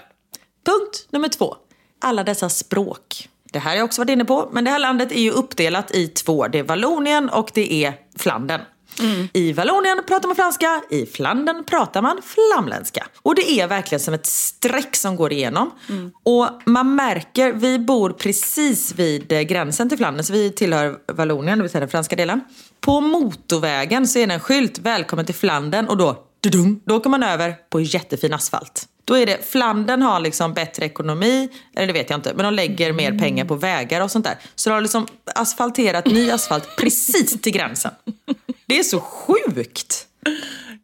[0.67, 1.57] Punkt nummer två.
[2.01, 3.29] Alla dessa språk.
[3.53, 5.95] Det här har jag också varit inne på, men det här landet är ju uppdelat
[5.95, 6.49] i två.
[6.49, 8.61] Det är Vallonien och det är Flandern.
[9.33, 13.07] I Vallonien pratar man franska, i Flandern pratar man flamländska.
[13.23, 15.71] Och det är verkligen som ett streck som går igenom.
[16.23, 21.63] Och man märker, vi bor precis vid gränsen till Flandern, så vi tillhör Vallonien, det
[21.63, 22.41] vill säga den franska delen.
[22.81, 27.11] På motorvägen så är det en skylt, välkommen till Flandern, och då, dudung, då åker
[27.11, 28.89] man över på jättefin asfalt.
[29.05, 32.55] Då är det, Flandern har liksom bättre ekonomi, eller det vet jag inte, men de
[32.55, 34.39] lägger mer pengar på vägar och sånt där.
[34.55, 37.91] Så de har liksom asfalterat ny asfalt precis till gränsen.
[38.67, 40.07] Det är så sjukt!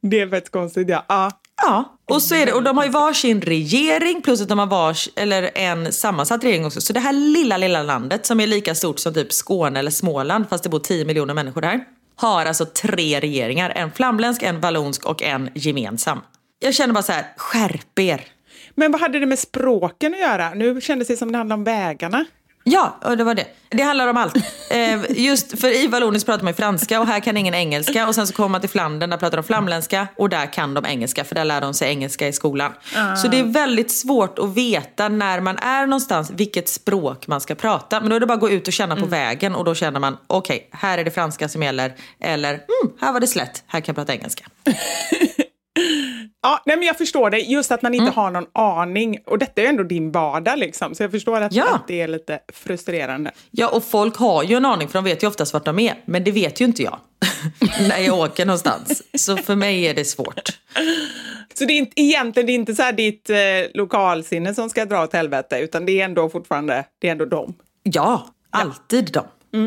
[0.02, 1.04] Det är väldigt konstigt, ja.
[1.08, 1.30] ja.
[1.62, 4.66] Ja, och, så är det, och de har ju varsin regering plus att de har
[4.66, 6.80] vars, eller en sammansatt regering också.
[6.80, 10.48] Så det här lilla, lilla landet som är lika stort som typ Skåne eller Småland,
[10.48, 11.84] fast det bor 10 miljoner människor där,
[12.18, 13.72] har alltså tre regeringar.
[13.76, 16.20] En flamländsk, en vallonsk och en gemensam.
[16.58, 18.24] Jag känner bara så här, skärp er!
[18.74, 20.54] Men vad hade det med språken att göra?
[20.54, 22.24] Nu kändes det som det handlade om vägarna.
[22.70, 23.46] Ja, det var det.
[23.68, 24.36] Det handlar om allt.
[24.70, 28.08] Eh, just för i Vallonien pratar man franska och här kan ingen engelska.
[28.08, 30.86] Och sen så kommer man till Flandern, där pratar de flamländska och där kan de
[30.86, 32.72] engelska för där lär de sig engelska i skolan.
[33.22, 37.54] Så det är väldigt svårt att veta när man är någonstans vilket språk man ska
[37.54, 38.00] prata.
[38.00, 40.00] Men då är det bara att gå ut och känna på vägen och då känner
[40.00, 41.94] man okej, här är det franska som gäller.
[42.20, 44.44] Eller mm, här var det slätt, här kan jag prata engelska.
[46.42, 47.38] Ja, nej, men jag förstår det.
[47.38, 48.06] Just att man Mm.
[48.06, 49.18] inte har någon aning.
[49.26, 50.94] Och detta är ju ändå din vardag, liksom.
[50.94, 51.74] så jag förstår att, Ja.
[51.74, 53.30] att det är lite frustrerande.
[53.50, 55.94] Ja, och folk har ju en aning för de vet ju oftast vart de är.
[56.04, 56.98] Men det vet ju inte jag
[57.88, 59.02] när jag åker någonstans.
[59.18, 60.58] Så för mig är det svårt.
[61.54, 63.36] Så det är inte, egentligen det är inte så här ditt eh,
[63.74, 67.54] lokalsinne som ska dra åt helvete, utan det är ändå fortfarande det är ändå dem.
[67.82, 69.24] Ja, alltid de.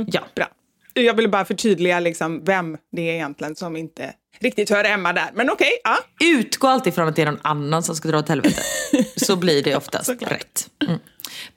[0.07, 0.21] Ja.
[0.35, 0.45] Bra.
[0.93, 5.29] Jag ville bara förtydliga liksom vem det är egentligen som inte riktigt hör hemma där.
[5.33, 5.97] Men okej, ja.
[6.23, 8.61] Utgå alltid från att det är någon annan som ska dra åt helvete.
[9.15, 10.69] Så blir det oftast rätt.
[10.87, 10.99] Mm.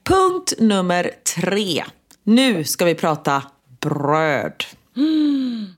[0.05, 1.85] Punkt nummer tre.
[2.25, 3.43] Nu ska vi prata
[3.81, 4.65] bröd.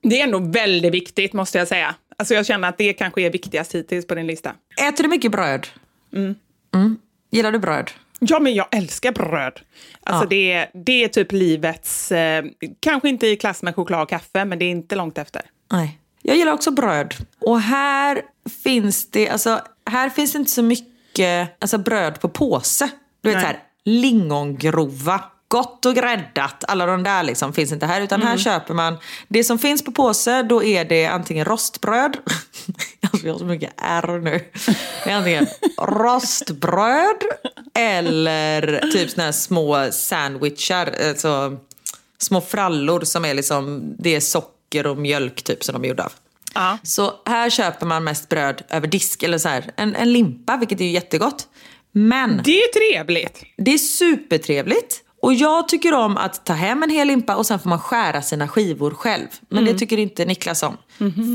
[0.03, 1.95] Det är ändå väldigt viktigt måste jag säga.
[2.19, 4.53] Alltså jag känner att det kanske är viktigast hittills på din lista.
[4.89, 5.67] Äter du mycket bröd?
[6.13, 6.99] Mm.
[7.31, 7.91] Gillar du bröd?
[8.19, 9.61] Ja, men jag älskar bröd.
[10.03, 10.29] Alltså Ja.
[10.29, 12.45] det, är, det är typ livets, eh,
[12.81, 15.43] kanske inte i klass med choklad och kaffe, men det är inte långt efter.
[15.73, 15.99] Nej.
[16.29, 17.15] Jag gillar också bröd.
[17.41, 18.23] Och här
[18.63, 19.61] finns det, alltså,
[19.91, 22.91] här finns det inte så mycket alltså, bröd på påse.
[23.21, 23.43] Du vet Nej.
[23.43, 26.65] så här, lingongrova, gott och gräddat.
[26.69, 28.01] Alla de där liksom finns inte här.
[28.01, 28.97] Utan här köper man,
[29.29, 32.17] det som finns på påse, då är det antingen rostbröd.
[33.13, 34.45] Alltså jag har så mycket R nu.
[35.05, 35.47] Det är antingen
[35.79, 37.17] rostbröd
[37.75, 40.95] eller typ såna här små sandwichar.
[41.09, 41.57] Alltså,
[42.19, 44.56] små frallor som är liksom, det är socker
[44.87, 46.13] och mjölk typ som de är gjorda av.
[46.55, 46.79] Ja.
[46.83, 50.81] Så här köper man mest bröd över disk, eller så här, en, en limpa, vilket
[50.81, 51.49] är ju jättegott.
[51.93, 53.43] Men Det är trevligt.
[53.57, 55.03] det är supertrevligt.
[55.23, 58.23] Och jag tycker om att ta hem en hel limpa och sen får man skära
[58.23, 59.27] sina skivor själv.
[59.49, 60.77] Men det tycker inte Niklas om.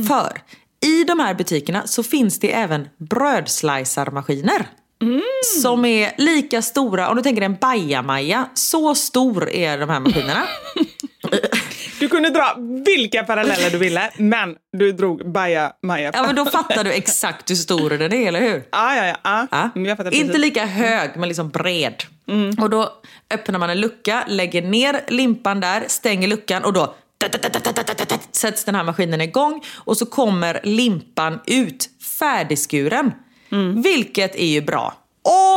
[0.07, 0.41] För
[0.85, 4.67] i de här butikerna så finns det även brödslicermaskiner.
[5.61, 10.43] Som är lika stora, om du tänker en bajamaja, så stor är de här maskinerna.
[11.99, 16.11] Du kunde dra vilka paralleller du ville, men du drog Baja Maja.
[16.13, 18.63] Ja men då fattar du exakt hur stor den är, eller hur?
[18.71, 19.69] Ja, ja, ja.
[19.75, 20.41] Mm, Jag fattar Inte precis.
[20.41, 22.03] lika hög, men liksom bred.
[22.61, 22.89] Och då
[23.33, 26.95] öppnar man en lucka, lägger ner limpan där, stänger luckan och då
[28.31, 31.89] sätts den här maskinen igång och så kommer limpan ut
[32.19, 33.11] färdigskuren.
[33.83, 34.93] Vilket är ju bra.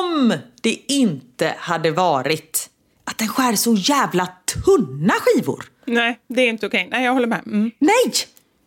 [0.05, 2.71] Om det inte hade varit
[3.05, 4.29] att den skär så jävla
[4.65, 5.65] tunna skivor.
[5.85, 6.89] Nej, det är inte okej.
[6.91, 7.43] Nej, jag håller med.
[7.47, 7.71] Mm.
[7.79, 8.13] Nej!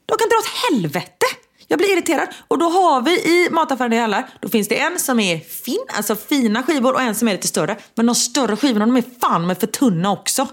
[0.06, 1.26] De kan dra åt helvete!
[1.68, 2.28] Jag blir irriterad.
[2.48, 5.86] Och då har vi i mataffären i alla, då finns det en som är fin,
[5.98, 7.76] alltså fina skivor och en som är lite större.
[7.96, 10.48] Men de större skivorna de är fan med för tunna också.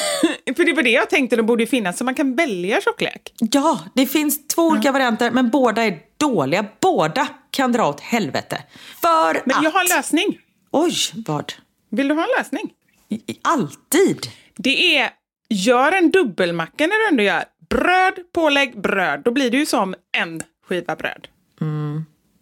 [0.56, 3.32] För det var det jag tänkte, det borde finnas så man kan välja tjocklek.
[3.38, 6.64] Ja, det finns två olika varianter men båda är dåliga.
[6.80, 8.62] Båda kan dra åt helvete.
[9.00, 9.64] För Men att...
[9.64, 10.38] jag har en lösning.
[10.70, 10.94] Oj,
[11.26, 11.52] vad?
[11.90, 12.72] Vill du ha en lösning?
[13.08, 14.26] I- Alltid.
[14.56, 15.10] Det är,
[15.48, 19.22] gör en dubbelmacka när du ändå gör bröd, pålägg, bröd.
[19.24, 21.28] Då blir det ju som en skiva bröd.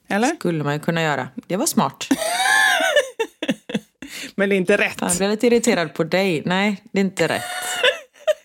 [0.09, 0.29] Eller?
[0.35, 1.29] Skulle man ju kunna göra.
[1.47, 2.09] Det var smart.
[4.35, 4.97] Men det är inte rätt.
[5.01, 6.43] Jag blir lite irriterad på dig.
[6.47, 7.43] Nej, det är inte rätt.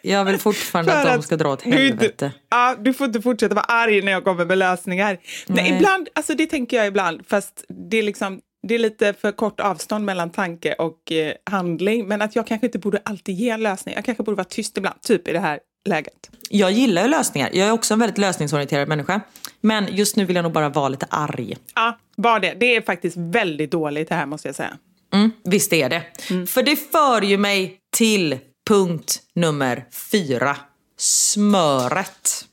[0.01, 2.31] Jag vill fortfarande För att de att ska dra åt du helvete.
[2.49, 5.19] Ja, du får inte fortsätta vara arg när jag kommer med lösningar.
[5.47, 5.63] Nej.
[5.63, 5.75] Nej.
[5.75, 9.59] ibland, alltså det tänker jag ibland, fast det är liksom det är lite för kort
[9.59, 12.07] avstånd mellan tanke och eh, handling.
[12.07, 13.95] Men att jag kanske inte borde alltid ge en lösning.
[13.95, 16.29] Jag kanske borde vara tyst ibland, typ i det här läget.
[16.49, 17.49] Jag gillar ju lösningar.
[17.53, 19.21] Jag är också en väldigt lösningsorienterad människa.
[19.61, 21.57] Men just nu vill jag nog bara vara lite arg.
[21.75, 22.53] Ja, var det.
[22.59, 24.77] Det är faktiskt väldigt dåligt det här måste jag säga.
[25.13, 26.03] Mm, visst är det.
[26.47, 28.37] För det för ju mig till
[28.69, 30.57] punkt nummer fyra.
[30.97, 32.45] Smöret.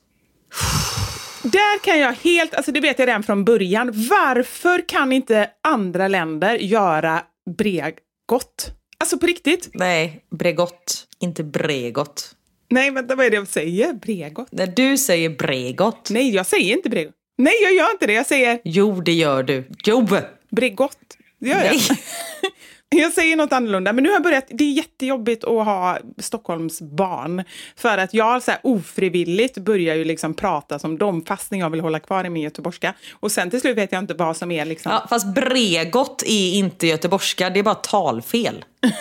[1.43, 3.91] Där kan jag helt, alltså det vet jag redan från början.
[4.11, 7.23] Varför kan inte andra länder göra
[7.57, 8.71] Bregott?
[8.99, 9.71] Alltså på riktigt.
[9.73, 11.07] Nej, Bregott.
[11.21, 12.35] Inte Bregott.
[12.71, 13.93] Nej, vänta, vad är det jag säger?
[13.93, 14.53] Bregott?
[14.53, 16.11] När du säger Bregott.
[16.11, 17.15] Nej, jag säger inte Bregott.
[17.39, 18.13] Nej, jag gör inte det.
[18.13, 19.65] Jag säger Jo, det gör du.
[19.85, 20.09] Jo!
[20.51, 20.99] Bregott.
[21.41, 21.57] Det gör.
[21.57, 21.81] Nej.
[21.89, 21.97] Jag
[23.15, 27.45] säger något annorlunda, men nu har jag börjat, det är jättejobbigt att ha Stockholms barn.
[27.77, 31.81] För att jag så här ofrivilligt börjar ju liksom prata som dem fastän jag vill
[31.81, 32.95] hålla kvar i min göteborgska.
[33.13, 34.93] Och sen till slut vet jag inte vad som är liksom...
[34.93, 38.65] Ja, fast Bregott är inte göteborgska, det är bara talfel.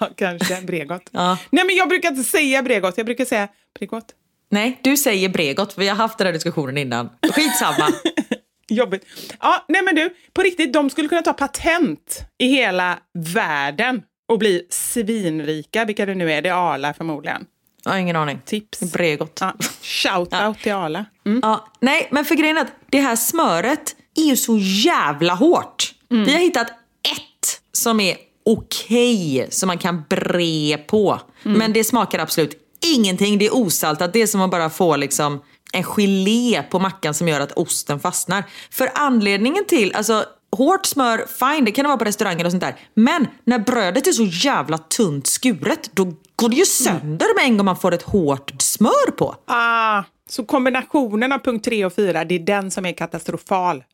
[0.00, 1.10] Ja, kanske Bregott.
[1.10, 1.38] Ja.
[1.50, 3.48] Nej, men jag brukar inte säga Bregott, jag brukar säga
[3.78, 4.04] Bregott.
[4.50, 5.78] Nej, du säger Bregott.
[5.78, 7.10] Vi har haft den här diskussionen innan.
[7.32, 7.88] Skitsamma.
[8.68, 9.06] Jobbigt.
[9.40, 12.98] Ja, nej men du, på riktigt, de skulle kunna ta patent i hela
[13.34, 16.42] världen och bli svinrika, vilka det nu är.
[16.42, 17.46] Det är Arla förmodligen.
[17.84, 18.40] Jag har ingen aning.
[18.44, 18.80] Tips.
[18.80, 19.38] Bregott.
[19.40, 19.52] Ja,
[19.82, 21.04] shout-out till Arla.
[21.26, 21.40] Mm.
[21.42, 25.94] Ja, nej, men för grejen är att det här smöret är ju så jävla hårt.
[26.08, 31.20] Vi har hittat ett som är okej, som man kan bre på.
[31.42, 32.56] Men det smakar absolut
[32.96, 33.38] ingenting.
[33.38, 34.12] Det är osaltat.
[34.12, 35.42] Det är som att bara få liksom
[35.74, 38.44] en gelé på mackan som gör att osten fastnar.
[38.70, 40.24] För anledningen till, alltså
[40.56, 42.76] hårt smör, fine, det kan det vara på restauranger och sånt där.
[42.94, 46.04] Men när brödet är så jävla tunt skuret, då
[46.36, 49.34] går det ju sönder med en gång man får ett hårt smör på.
[49.46, 53.84] Ah, så kombinationen av punkt 3 och 4, det är den som är katastrofal?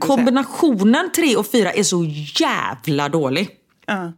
[0.00, 2.04] Kombinationen 3 och 4 är så
[2.40, 3.48] jävla dålig.
[3.86, 4.12] Ja.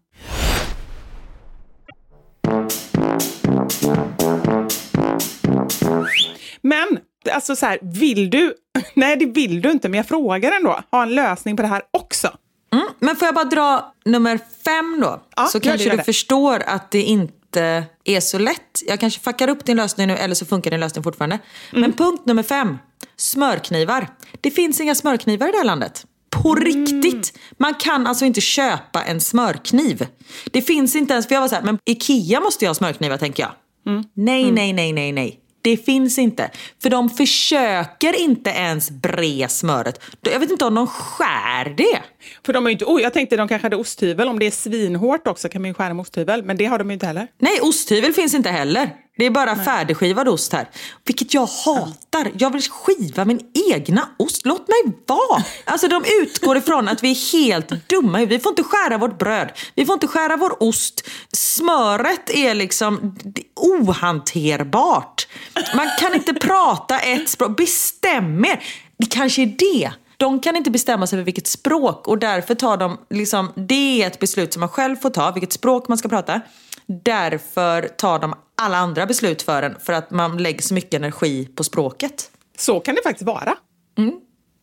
[6.62, 6.98] Men,
[7.30, 8.54] alltså så här, vill du...
[8.94, 10.80] Nej, det vill du inte, men jag frågar ändå.
[10.90, 12.28] Ha en lösning på det här också.
[12.72, 15.22] Mm, men får jag bara dra nummer fem då?
[15.36, 16.04] Ja, så kanske du det.
[16.04, 18.82] förstår att det inte är så lätt.
[18.86, 21.38] Jag kanske fuckar upp din lösning nu eller så funkar din lösning fortfarande.
[21.72, 21.80] Mm.
[21.80, 22.78] Men punkt nummer fem.
[23.16, 24.08] Smörknivar.
[24.40, 26.06] Det finns inga smörknivar i det här landet.
[26.30, 26.64] På Mm.
[26.64, 27.38] riktigt.
[27.58, 30.06] Man kan alltså inte köpa en smörkniv.
[30.50, 33.16] Det finns inte ens, för jag var så här, men Ikea måste ju ha smörknivar
[33.16, 33.52] tänker jag.
[33.92, 34.04] Mm.
[34.14, 35.38] Nej, nej, nej, nej, nej.
[35.62, 36.50] Det finns inte.
[36.82, 40.00] För de försöker inte ens bre smöret.
[40.20, 42.02] Jag vet inte om de skär det.
[42.46, 42.84] För de ju inte...
[42.84, 44.28] Oh, jag tänkte de kanske hade osthyvel.
[44.28, 46.90] Om det är svinhårt också kan man ju skära med osthyvel, men det har de
[46.90, 47.28] ju inte heller.
[47.38, 48.90] Nej, osthyvel finns inte heller.
[49.16, 50.68] Det är bara färdigskivad ost här.
[51.04, 52.32] Vilket jag hatar.
[52.38, 53.40] Jag vill skiva min
[53.70, 54.46] egna ost.
[54.46, 55.44] Låt mig vara.
[55.64, 58.24] Alltså de utgår ifrån att vi är helt dumma.
[58.24, 59.52] Vi får inte skära vårt bröd.
[59.74, 61.08] Vi får inte skära vår ost.
[61.32, 63.16] Smöret är liksom
[63.56, 65.28] ohanterbart.
[65.76, 67.56] Man kan inte prata ett språk.
[67.56, 68.64] Bestäm er.
[68.96, 69.90] Det kanske är det.
[70.16, 74.06] De kan inte bestämma sig för vilket språk och därför tar de, liksom, det är
[74.06, 76.40] ett beslut som man själv får ta, vilket språk man ska prata.
[76.86, 81.46] Därför tar de alla andra beslut för en, för att man lägger så mycket energi
[81.46, 82.30] på språket.
[82.56, 83.56] Så kan det faktiskt vara.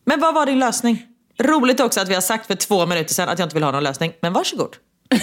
[0.04, 1.06] Men vad var din lösning?
[1.38, 3.70] Roligt också att vi har sagt för två minuter sedan att jag inte vill ha
[3.70, 4.76] någon lösning, men varsågod.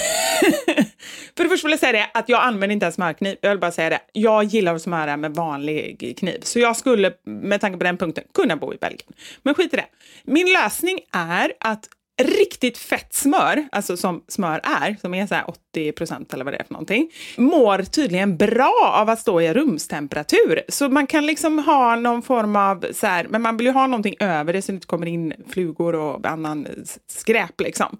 [1.37, 3.37] För det första vill jag säga det att jag använder inte en smörkniv.
[3.41, 3.99] Jag vill bara säga det.
[4.13, 6.39] Jag gillar att smöra med vanlig kniv.
[6.43, 9.13] Så jag skulle, med tanke på den punkten, kunna bo i Belgien.
[9.43, 9.85] Men skit i det.
[10.23, 15.49] Min lösning är att riktigt fett smör, alltså som smör är, som är så här
[15.49, 19.53] 80 procent eller vad det är för någonting, mår tydligen bra av att stå i
[19.53, 20.61] rumstemperatur.
[20.69, 23.87] Så man kan liksom ha någon form av så här, men man vill ju ha
[23.87, 26.67] någonting över det så det inte kommer in flugor och annan
[27.07, 27.97] skräp liksom.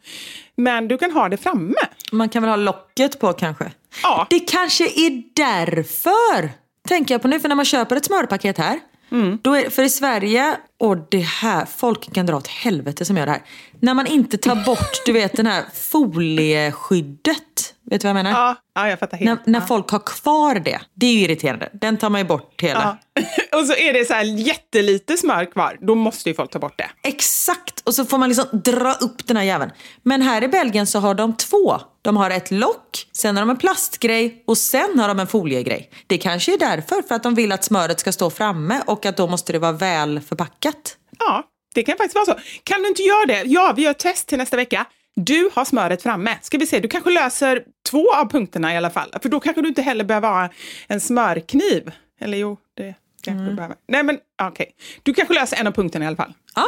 [0.56, 1.76] Men du kan ha det framme.
[2.12, 3.72] Man kan väl ha locket på kanske?
[4.04, 4.28] Ja.
[4.30, 6.50] Det kanske är därför,
[6.88, 8.80] tänker jag på nu, för när man köper ett smörpaket här,
[9.12, 9.40] Mm.
[9.42, 13.26] då är, för i Sverige, och det här, folk kan dra åt helvete som gör
[13.26, 13.42] det här.
[13.80, 18.32] När man inte tar bort, du vet den här folieskyddet Vet du vad jag menar?
[18.32, 19.46] Ja, ja jag fattar helt.
[19.46, 19.66] När, när ja.
[19.66, 21.70] folk har kvar det, det är ju irriterande.
[21.74, 22.98] Den tar man ju bort hela.
[23.14, 23.60] Ja.
[23.60, 25.78] Och så är det så här jättelite smör kvar.
[25.82, 26.90] Då måste ju folk ta bort det.
[27.04, 27.82] Exakt!
[27.86, 29.72] Och så får man liksom dra upp den här jäveln.
[30.04, 31.82] Men här i Belgien så har de två.
[32.02, 35.90] De har ett lock, sen har de en plastgrej och sen har de en foliegrej.
[36.08, 39.18] Det kanske är därför, för att de vill att smöret ska stå framme och att
[39.18, 40.98] då måste det vara väl förpackat.
[41.20, 41.44] Ja,
[41.76, 42.36] det kan faktiskt vara så.
[42.64, 43.44] Kan du inte göra det?
[43.46, 44.86] Ja, vi gör ett test till nästa vecka.
[45.20, 46.38] Du har smöret framme.
[46.42, 49.14] Ska vi se, du kanske löser två av punkterna i alla fall.
[49.22, 50.50] För då kanske du inte heller behöver ha
[50.88, 51.92] en smörkniv.
[52.20, 53.78] Eller jo, det kanske du behöver.
[53.88, 54.76] Nej, men okej.
[55.04, 56.34] Du kanske löser en av punkterna i alla fall.
[56.56, 56.68] Ja,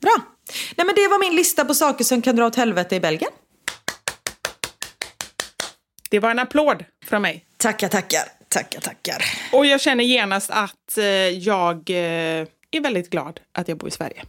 [0.00, 0.14] bra.
[0.76, 3.32] Nej men det var min lista på saker som kan dra åt helvete i Belgien.
[6.10, 7.44] Det var en applåd från mig.
[7.56, 8.22] Tackar, tackar.
[8.48, 9.24] Tackar, tackar.
[9.52, 13.92] Och jag känner genast att eh, jag eh, är väldigt glad att jag bor i
[13.92, 14.22] Sverige.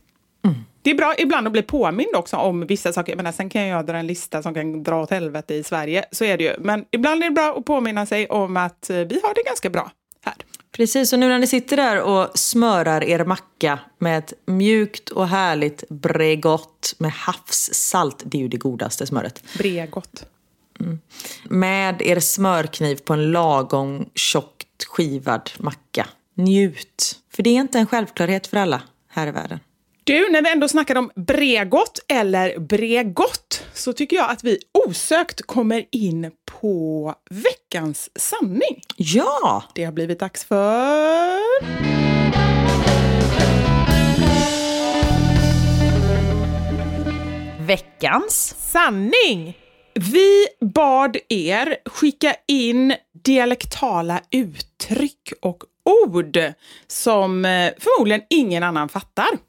[0.82, 3.16] Det är bra ibland att bli påmind också om vissa saker.
[3.16, 6.06] Men sen kan jag dra en lista som kan dra åt helvete i Sverige.
[6.12, 6.56] Så är det ju.
[6.60, 9.70] Men ibland är det bra att påminna sig om att eh, vi har det ganska
[9.70, 9.92] bra
[10.26, 10.36] här.
[10.72, 15.28] Precis, och nu när ni sitter där och smörar er macka med ett mjukt och
[15.28, 19.44] härligt Bregott med havssalt, det är ju det godaste smöret.
[19.58, 20.26] Bregott.
[21.44, 26.08] Med er smörkniv på en lagom tjockt skivad macka.
[26.36, 27.20] Njut.
[27.34, 29.60] För det är inte en självklarhet för alla här i världen.
[30.10, 35.42] Du, när vi ändå snackar om Bregott eller Bregott så tycker jag att vi osökt
[35.42, 36.32] kommer in
[36.62, 38.82] på veckans sanning.
[38.98, 39.64] Ja!
[39.76, 41.40] Det har blivit dags för...
[47.68, 49.58] Veckans Sanning!
[49.94, 52.94] Vi bad er skicka in
[53.24, 55.64] dialektala uttryck och
[56.06, 56.40] ord
[56.88, 59.49] som eh, förmodligen ingen annan fattar.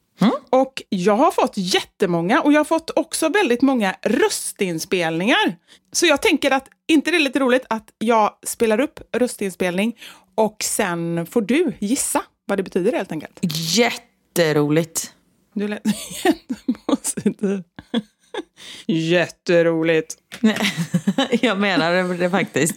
[0.51, 5.57] Och jag har fått jättemånga och jag har fått också väldigt många röstinspelningar.
[5.93, 9.97] Så jag tänker att, inte det är lite roligt att jag spelar upp röstinspelning
[10.35, 13.39] och sen får du gissa vad det betyder helt enkelt.
[13.77, 15.15] Jätteroligt.
[15.55, 15.83] Du lät
[16.25, 17.63] jättepositiv.
[18.87, 20.17] Jätteroligt.
[21.41, 22.77] Jag menar det faktiskt.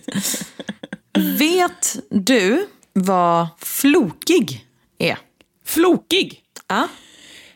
[1.39, 4.65] Vet du vad flokig
[4.97, 5.17] är?
[5.65, 6.41] Flokig.
[6.67, 6.87] Ja.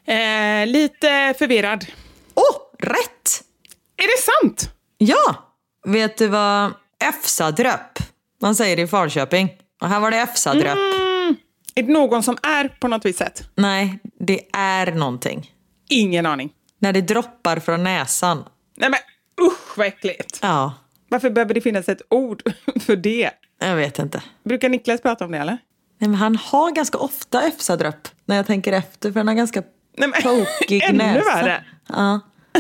[0.08, 1.86] Eh, lite förvirrad.
[2.34, 3.44] Åh, oh, rätt!
[3.98, 4.70] Är det sant?
[4.98, 5.54] Ja!
[5.86, 6.74] Vet du vad
[7.10, 8.00] Efsadröp,
[8.42, 9.50] man säger i Falköping.
[9.82, 10.78] Och här var det Efsadröp.
[11.76, 13.50] Är det någon som är på något vis sätt?
[13.56, 15.52] Nej, det är någonting.
[15.90, 16.50] Ingen aning.
[16.80, 18.44] När det droppar från näsan.
[18.78, 19.00] Nej men
[19.48, 20.40] usch vad äckligt.
[20.42, 20.74] Ja,
[21.10, 22.42] Varför behöver det finnas ett ord
[22.80, 23.32] för det?
[23.60, 24.24] jag vet inte.
[24.44, 25.58] Brukar Niklas prata om det eller?
[26.00, 29.64] Nej, men han har ganska ofta Efsadröp när jag tänker efter, för han har ganska
[29.98, 31.36] Nej, men, pokig ännu näsa.
[31.36, 31.64] värre.
[31.90, 32.20] Ja.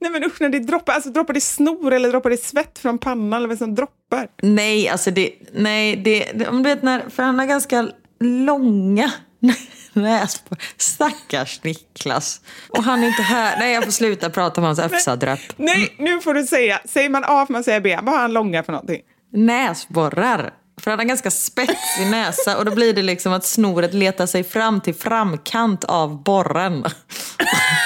[0.00, 2.98] Nej men usch när det droppar, alltså droppar det snor eller droppar det svett från
[2.98, 4.28] pannan eller vad som droppar?
[4.42, 7.88] Nej, alltså det, nej, det, om du vet när, för han har ganska
[8.20, 9.12] långa
[9.92, 10.62] näsborrar.
[10.76, 12.40] Stackars Niklas.
[12.68, 13.58] Och han är inte här.
[13.58, 15.40] Nej, jag får sluta prata om hans Efsadröp.
[15.56, 16.80] Nej, nu får du säga.
[16.84, 17.98] Säger man A får man säga B.
[18.02, 19.00] Vad har han långa för någonting?
[19.32, 20.52] Näsborrar.
[20.78, 24.44] För han har ganska spetsig näsa och då blir det liksom att snoret letar sig
[24.44, 26.84] fram till framkant av borren.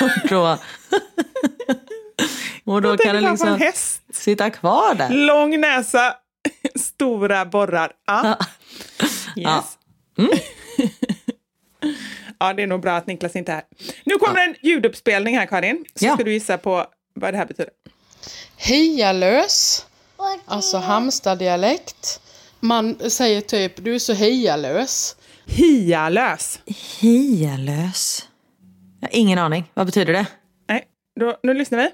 [0.01, 0.59] och då,
[2.65, 5.11] och då Jag kan det tänker bara på en liksom sitta kvar där.
[5.11, 6.15] Lång näsa,
[6.75, 7.93] stora borrar.
[8.07, 8.39] Ja.
[9.37, 9.79] Yes.
[12.39, 12.53] Ja.
[12.53, 13.65] det är nog bra att Niklas inte är här.
[14.05, 15.85] Nu kommer en ljuduppspelning här Karin.
[15.95, 16.15] Så Ja.
[16.15, 17.73] ska du gissa på vad det här betyder.
[18.57, 19.87] Hejalös,
[20.47, 22.21] alltså Halmstad-dialekt.
[22.65, 25.17] Man säger typ, du är så hejalös.
[25.47, 26.61] Hialös.
[27.01, 28.29] Hialös.
[29.01, 29.71] Jag har ingen aning.
[29.75, 30.27] Vad betyder det?
[30.69, 30.85] Nej,
[31.21, 31.91] då, nu lyssnar vi.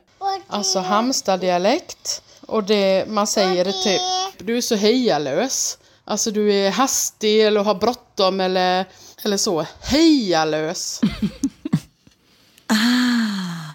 [0.46, 2.22] Alltså Halmstad-dialekt.
[2.46, 4.00] Och det, man säger det typ,
[4.46, 5.78] du är så hejalös.
[6.04, 8.84] Alltså du är hastig eller har bråttom eller,
[9.24, 9.66] eller så.
[9.82, 11.00] Hejalös.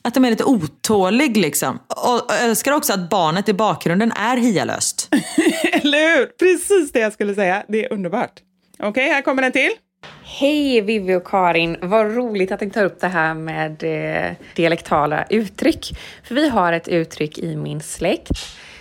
[0.06, 1.80] Att de är lite otålig liksom.
[1.88, 5.08] Och och älskar också att barnet i bakgrunden är hialöst.
[5.72, 6.26] Eller hur?
[6.26, 7.64] Precis det jag skulle säga.
[7.68, 8.32] Det är underbart.
[8.80, 9.72] Okej, här kommer en till.
[10.24, 11.78] Hej Vivi och Karin!
[11.82, 15.98] Vad roligt att ni tar upp det här med eh, dialektala uttryck.
[16.24, 18.32] För vi har ett uttryck i min släkt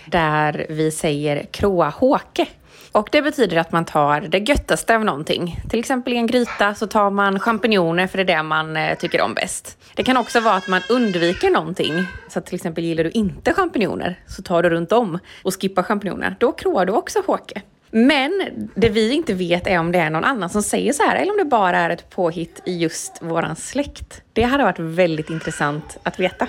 [0.05, 2.47] där vi säger kroa håke.
[2.91, 5.59] Och det betyder att man tar det göttaste av någonting.
[5.69, 8.97] Till exempel i en gryta så tar man champinjoner för det är det man eh,
[8.97, 9.77] tycker om bäst.
[9.95, 12.05] Det kan också vara att man undviker någonting.
[12.29, 15.83] Så att till exempel gillar du inte champinjoner så tar du runt om och skippar
[15.83, 16.35] champinjoner.
[16.39, 17.61] Då kroar du också håke.
[17.91, 21.15] Men det vi inte vet är om det är någon annan som säger så här
[21.15, 24.21] eller om det bara är ett påhitt i just våran släkt.
[24.33, 26.47] Det hade varit väldigt intressant att veta.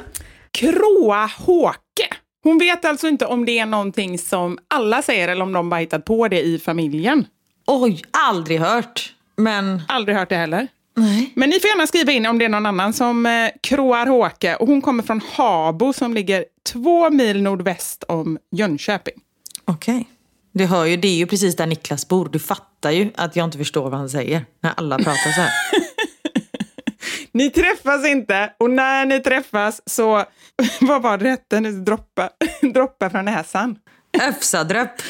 [0.50, 2.08] Kråa håke.
[2.44, 5.80] Hon vet alltså inte om det är någonting som alla säger eller om de bara
[5.80, 7.26] hittat på det i familjen.
[7.66, 9.12] Oj, aldrig hört.
[9.36, 10.68] Men Aldrig hört det heller.
[10.96, 11.32] nej.
[11.36, 14.56] Men ni får gärna skriva in om det är någon annan som eh, kroar Håke.
[14.56, 19.14] Och hon kommer från Habo som ligger två mil nordväst om Jönköping.
[19.64, 20.08] Okej.
[20.52, 22.28] Du hör ju, det är ju precis där Niklas bor.
[22.32, 25.50] Du fattar ju att jag inte förstår vad han säger när alla pratar så här.
[27.34, 30.24] Ni träffas inte och när ni träffas så,
[30.80, 31.60] vad var?
[31.60, 32.30] Ni droppa,
[32.74, 33.76] droppa från näsan.
[34.22, 34.90] Öfsadröpp.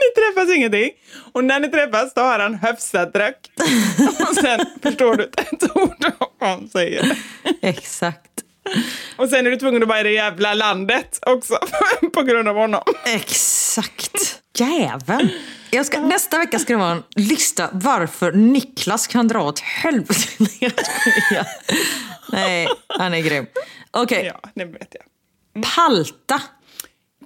[0.00, 0.90] Ni träffas ingenting.
[1.32, 3.50] Och när ni träffas då har han höfsadröck.
[4.28, 7.18] Och sen förstår du inte ett ord av vad han säger.
[7.62, 8.30] Exakt.
[9.16, 11.58] Och sen är du tvungen att vara i det jävla landet också
[12.14, 12.82] på grund av honom.
[13.06, 14.40] Exakt.
[14.58, 15.28] Jäveln.
[15.74, 20.28] Jag ska, nästa vecka ska det vara en lista varför Niklas kan dra åt helvete.
[22.32, 23.46] Nej, han är grym.
[23.90, 25.64] Okej, Ja, det vet jag.
[25.76, 26.42] palta.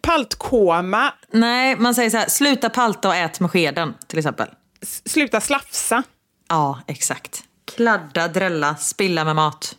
[0.03, 4.49] Paltkoma, Nej, man säger så här, sluta palta och ät med skeden till exempel.
[4.83, 6.03] s- sluta slafsa.
[6.49, 7.45] Ja, exakt.
[7.77, 9.77] Kladda, drälla, spilla med mat.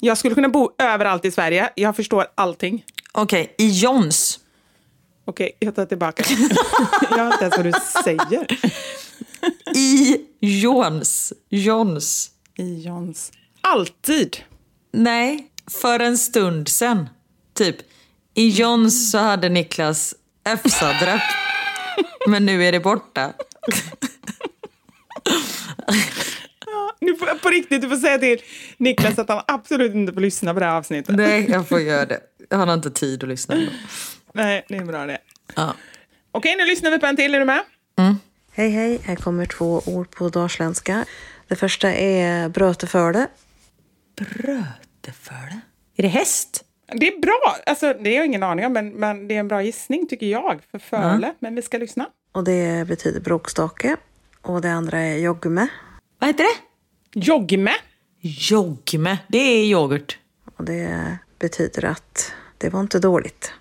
[0.00, 1.70] Jag skulle kunna bo överallt i Sverige.
[1.74, 2.84] Jag förstår allting.
[3.12, 4.40] Okej, i Jons.
[5.28, 6.24] Okej, jag tar tillbaka.
[7.10, 7.72] jag hör inte ens vad du
[8.04, 8.46] säger.
[9.76, 11.32] I Jons.
[11.48, 12.30] Jons.
[12.58, 13.32] I Jons.
[13.60, 14.36] Alltid.
[14.92, 15.50] Nej,
[15.80, 17.08] för en stund sen.
[17.54, 17.76] Typ,
[18.34, 20.14] i Jons så hade Niklas
[20.44, 21.20] Öfsadröpp.
[22.28, 23.32] Men nu är det borta.
[27.00, 28.38] Nu får, på riktigt, du får säga till
[28.76, 31.16] Niklas att han absolut inte får lyssna på det här avsnittet.
[31.16, 32.20] Nej, jag får göra det.
[32.50, 33.54] Han har inte tid att lyssna.
[33.54, 33.72] ändå.
[34.36, 35.18] Nej, det är bra det.
[35.54, 35.74] Ja.
[36.32, 37.34] Okej, nu lyssnar vi på en till.
[37.34, 37.62] Är du med?
[38.52, 41.04] Hej hej, här kommer två ord på dalsländska.
[41.48, 43.26] Det första är bröteföle.
[44.16, 45.60] Bröteföle?
[45.96, 46.64] Är det häst?
[46.86, 47.56] Det är bra.
[47.66, 50.26] Alltså, det har jag ingen aning om, men, men det är en bra gissning tycker
[50.26, 51.34] jag för föle.
[51.38, 52.06] Men vi ska lyssna.
[52.32, 53.96] Och det betyder bråkstake.
[54.42, 55.68] Och det andra är joggume.
[56.18, 56.60] Vad heter det?
[57.20, 57.72] Joggme.
[58.20, 59.18] Jogme.
[59.28, 60.18] Det är yoghurt.
[60.56, 63.52] Och det betyder att det var inte dåligt.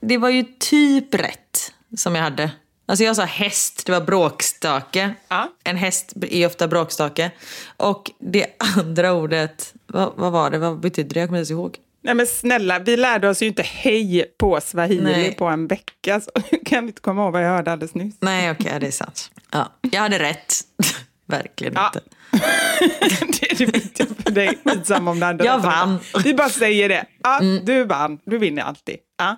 [0.00, 2.50] Det var ju typ rätt som jag hade.
[2.86, 5.14] Alltså jag sa häst, det var bråkstake.
[5.28, 5.48] Ja.
[5.64, 7.30] En häst är ofta bråkstake.
[7.76, 8.46] Och det
[8.76, 10.58] andra ordet, vad, vad var det?
[10.58, 11.20] Vad betydde det?
[11.20, 11.76] Jag kommer inte ihåg.
[12.02, 15.34] Nej men snälla, vi lärde oss ju inte hej på swahili Nej.
[15.34, 16.20] på en vecka.
[16.20, 16.30] Så
[16.66, 18.14] kan vi inte komma ihåg vad jag hörde alldeles nyss.
[18.20, 19.30] Nej, okej, det är sant.
[19.52, 20.54] Ja, jag hade rätt.
[21.26, 21.86] Verkligen Ja.
[21.94, 22.00] inte.
[23.40, 24.58] det är det viktiga för dig.
[24.64, 25.44] Skitsamma om det andra.
[25.44, 25.98] Jag vann.
[26.24, 27.04] Vi bara säger det.
[27.22, 28.18] Ja, Du vann.
[28.24, 28.96] Du vinner alltid.
[29.18, 29.36] Ja.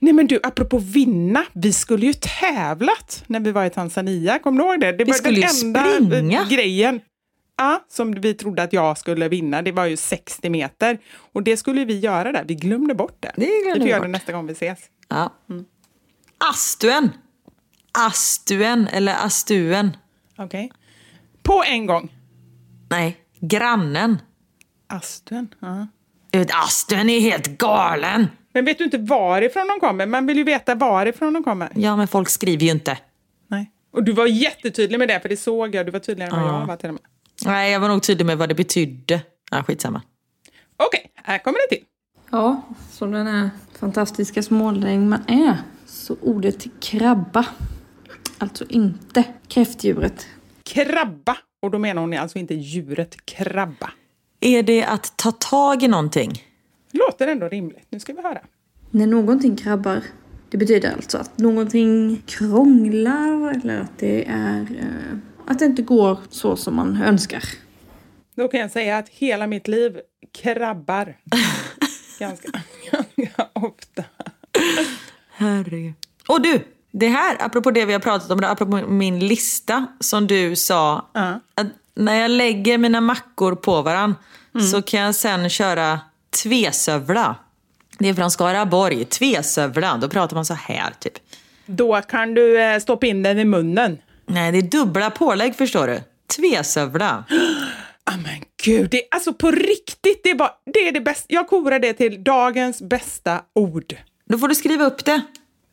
[0.00, 1.44] Nej men du, apropå vinna.
[1.52, 4.38] Vi skulle ju tävlat när vi var i Tanzania.
[4.38, 4.92] Kommer du ihåg det?
[4.92, 6.46] Det var skulle den ju springa.
[6.50, 7.00] grejen
[7.56, 9.62] ja, som vi trodde att jag skulle vinna.
[9.62, 10.98] Det var ju 60 meter.
[11.32, 12.44] Och det skulle vi göra där.
[12.44, 13.32] Vi glömde bort det.
[13.36, 14.78] Det glömde vi vi får göra det nästa gång vi ses.
[15.08, 15.32] Ja.
[16.38, 17.10] Astuen.
[17.92, 19.96] Astuen eller astuen.
[20.38, 20.72] Okej.
[21.42, 22.12] På en gång.
[22.90, 24.18] Nej, grannen.
[24.86, 25.54] Astuen.
[25.60, 25.86] Ja.
[26.52, 28.26] Astuen är helt galen.
[28.54, 30.06] Men vet du inte varifrån de kommer?
[30.06, 31.72] Man vill ju veta varifrån de kommer.
[31.74, 32.98] Ja, men folk skriver ju inte.
[33.48, 33.70] Nej.
[33.92, 35.86] Och du var jättetydlig med det, för det såg jag.
[35.86, 37.02] Du var tydligare än vad jag var till och med.
[37.44, 39.20] Nej, jag var nog tydlig med vad det betydde.
[39.50, 40.02] Ja, skitsamma.
[40.76, 41.84] Okej, här kommer det till.
[42.30, 45.56] Ja, som den här fantastiska smålänning man är.
[45.86, 47.46] Så ordet krabba.
[48.38, 50.26] Alltså inte kräftdjuret.
[50.62, 51.36] Krabba.
[51.62, 53.90] Och då menar hon alltså inte djuret krabba.
[54.40, 56.42] Är det att ta tag i någonting?
[56.94, 57.86] Låter ändå rimligt.
[57.88, 58.40] Nu ska vi höra.
[58.90, 60.02] När någonting krabbar,
[60.50, 66.18] det betyder alltså att någonting krånglar eller att det är eh, att det inte går
[66.30, 67.44] så som man önskar.
[68.34, 70.00] Då kan jag säga att hela mitt liv
[70.32, 71.16] krabbar.
[72.18, 72.48] ganska,
[72.90, 74.04] ganska ofta.
[75.28, 75.94] Herregud.
[76.28, 80.56] Och du, det här, apropå det vi har pratat om, apropå min lista som du
[80.56, 81.08] sa.
[81.12, 81.40] Ja.
[81.54, 84.14] Att när jag lägger mina mackor på varann
[84.70, 86.00] så kan jag sen köra
[86.42, 87.36] tvesövla.
[87.98, 89.04] Det är från Skaraborg.
[89.04, 91.12] Tvesövla, då pratar man så här typ.
[91.66, 93.98] Då kan du eh, stoppa in den i munnen.
[94.26, 96.00] Nej, det är dubbla pålägg förstår du.
[96.36, 97.24] Tvesövla.
[98.06, 101.26] Ah, men gud, det, alltså på riktigt, det är, bara, det är det bästa.
[101.28, 103.96] Jag korar det till dagens bästa ord.
[104.24, 105.22] Då får du skriva upp det.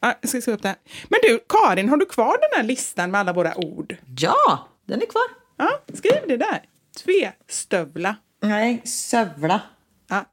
[0.01, 0.75] Ja, jag ska skriva upp det.
[1.09, 3.95] Men du, Karin, har du kvar den här listan med alla våra ord?
[4.17, 5.23] Ja, den är kvar.
[5.57, 6.61] Ja, skriv det där.
[7.03, 8.15] Tvestövla.
[8.41, 9.61] Nej, sövla.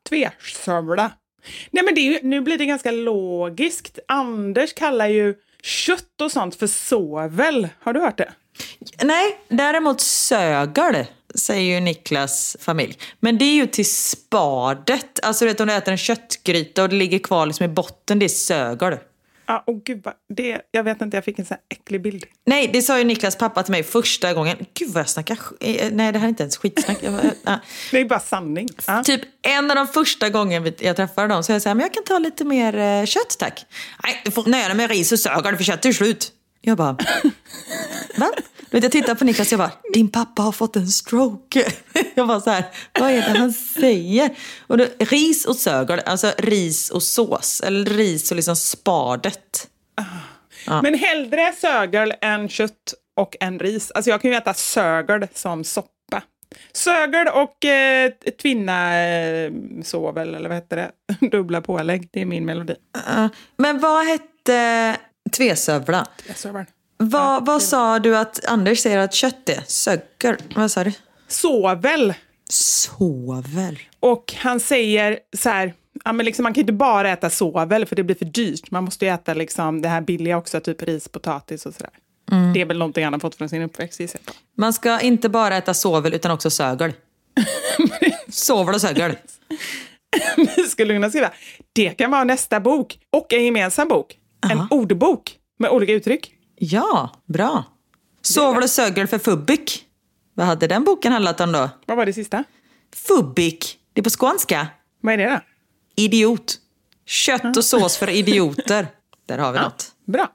[0.09, 1.11] Tvesövla.
[1.71, 3.99] Nej, men det är ju, nu blir det ganska logiskt.
[4.09, 7.69] Anders kallar ju kött och sånt för sovel.
[7.81, 8.33] Har du hört det?
[9.03, 12.99] Nej, däremot sögel säger ju Niklas familj.
[13.21, 15.21] Men det är ju till spadet.
[15.23, 18.19] Alltså du vet om du äter en köttgryta och det ligger kvar liksom i botten,
[18.19, 18.97] det är sögel.
[19.51, 22.25] Ja, och gud det, jag vet inte, jag fick en sån här äcklig bild.
[22.47, 24.57] Nej, det sa ju Niklas pappa till mig första gången.
[24.75, 26.99] Gud vad jag snackar sk- eh, Nej, det här är inte ens skitsnack.
[27.03, 27.61] Jag, ja.
[27.91, 28.69] Det är bara sanning.
[28.87, 29.03] Ja.
[29.05, 32.05] Typ en av de första gången jag träffade dem så jag sa men jag kan
[32.05, 33.67] ta lite mer eh, kött tack.
[34.05, 36.33] Nej, du får nöja dig med ris och sögel för kött är slut.
[36.61, 36.97] Jag bara,
[38.17, 38.31] va?
[38.71, 41.73] Vet, jag tittar på Niklas och jag bara, din pappa har fått en stroke.
[42.15, 42.65] Jag bara så här,
[42.99, 44.31] vad är det han säger?
[44.67, 47.61] Och då, ris och sögel, alltså ris och sås.
[47.61, 49.69] Eller ris och liksom spadet.
[50.83, 53.91] Men hellre sögel än kött och än ris.
[53.91, 56.23] Alltså jag kan ju äta sögel som soppa.
[56.73, 59.53] Sögel och eh, tvinna eh,
[59.83, 61.27] sovel, eller vad heter det?
[61.31, 62.09] Dubbla pålägg.
[62.13, 62.75] Det är min melodi.
[62.97, 64.97] Uh, men vad hette
[65.29, 66.07] tvesövla?
[66.35, 66.65] Sögel.
[66.97, 69.63] Vad, vad sa du att Anders säger att kött är?
[69.67, 70.37] Sögel?
[70.55, 70.93] Vad sa du?
[71.29, 72.15] Sovel.
[72.51, 73.79] Sovel.
[74.01, 75.75] Och han säger så här,
[76.05, 78.71] ja, men liksom, man kan inte bara äta sovel för det blir för dyrt.
[78.71, 81.91] Man måste ju äta liksom, det här billiga också, typ ris, potatis och sådär.
[82.55, 84.21] Det är väl någonting han har fått från sin uppväxt gissar.
[84.57, 86.93] Man ska inte bara äta sovel utan också sögel.
[88.29, 89.17] sovel och sögel.
[90.37, 91.33] Vi skulle kunna skriva,
[91.73, 94.18] det kan vara nästa bok och en gemensam bok.
[94.41, 96.35] En ordbok med olika uttryck.
[96.57, 97.65] Ja, bra.
[98.23, 99.85] Sovel och sögel för fubbik.
[100.35, 101.71] Vad hade den boken handlat om då?
[101.87, 102.45] Vad var det sista?
[102.95, 103.79] Fubbik.
[103.93, 104.67] Det är på skånska.
[105.01, 105.41] Vad är det då?
[106.03, 106.59] Idiot.
[107.07, 108.87] Kött och sås för idioter.
[109.27, 109.93] Där har vi något.
[110.07, 110.29] Bra.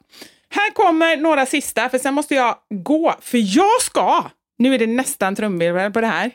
[0.49, 3.15] Här kommer några sista, för sen måste jag gå.
[3.21, 6.31] För jag ska, nu är det nästan trumvirvel på det här.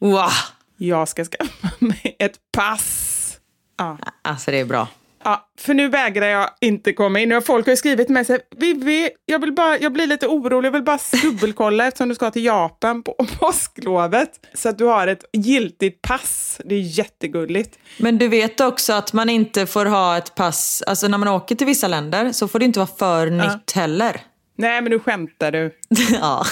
[0.00, 0.30] Wow.
[0.76, 3.38] Jag ska skaffa mig ett pass.
[3.78, 3.98] Ja.
[4.22, 4.88] Alltså det är bra.
[5.24, 7.32] Ja, för nu vägrar jag inte komma in.
[7.32, 10.72] Och Folk har skrivit med sig, Vivi, jag, vill bara, jag blir lite orolig, jag
[10.72, 14.30] vill bara dubbelkolla eftersom du ska till Japan på påsklovet.
[14.54, 16.60] Så att du har ett giltigt pass.
[16.64, 17.78] Det är jättegulligt.
[17.98, 21.54] Men du vet också att man inte får ha ett pass, alltså när man åker
[21.54, 24.20] till vissa länder så får det inte vara för nytt heller.
[24.56, 25.70] Nej, men nu skämtar du.
[26.20, 26.46] ja.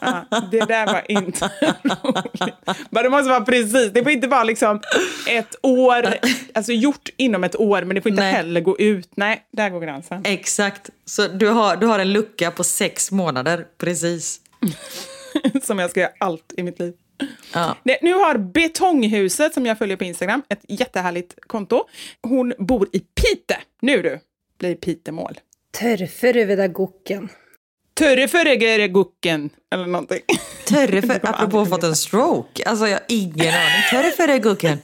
[0.00, 1.50] Ja, det där var inte
[2.02, 2.54] roligt.
[2.90, 3.92] Men det måste vara precis.
[3.92, 4.80] Det får inte vara liksom
[5.28, 6.14] ett år,
[6.54, 8.32] alltså gjort inom ett år, men det får inte Nej.
[8.32, 9.10] heller gå ut.
[9.14, 10.22] Nej, där går gränsen.
[10.24, 10.90] Exakt.
[11.04, 14.40] Så du har, du har en lucka på sex månader, precis.
[15.62, 16.94] Som jag ska göra allt i mitt liv.
[17.54, 17.76] Ja.
[17.82, 21.84] Nej, nu har Betonghuset, som jag följer på Instagram, ett jättehärligt konto.
[22.22, 23.56] Hon bor i Pite.
[23.80, 24.20] Nu du,
[24.58, 25.40] blir Pitemål.
[28.00, 28.30] Törferövedagoken.
[28.30, 30.20] Törreferegeregucken, eller någonting.
[30.66, 32.62] Törre för, apropå fått en stroke.
[32.66, 33.82] Alltså jag har ingen aning.
[33.90, 34.78] Törre för det gucken.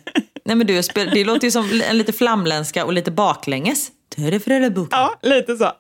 [0.45, 3.91] Nej men du, det låter ju som en lite flamländska och lite baklänges.
[4.17, 4.89] Törre för det gucken.
[4.91, 5.73] Ja, lite så.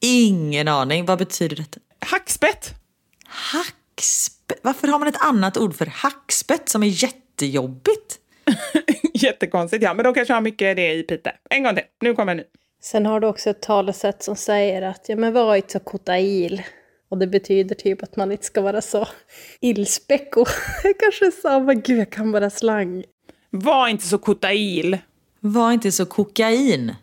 [0.00, 1.06] Ingen aning.
[1.06, 1.80] Vad betyder detta?
[2.00, 2.74] Hackspett.
[3.26, 4.60] Hackspett?
[4.62, 8.18] Varför har man ett annat ord för hackspett som är jättejobbigt?
[9.14, 9.94] Jättekonstigt, ja.
[9.94, 11.32] Men de kanske har mycket det i Pite.
[11.50, 11.84] En gång till.
[12.00, 12.44] Nu kommer en ny.
[12.84, 16.62] Sen har du också ett talesätt som säger att ja men var inte så kotail.
[17.08, 19.08] Och det betyder typ att man inte ska vara så
[19.60, 20.44] illspäcko.
[20.82, 23.04] Jag kanske sa, men gud jag kan bara slang.
[23.50, 24.98] Var inte så kotail.
[25.40, 26.94] Var inte så kokain.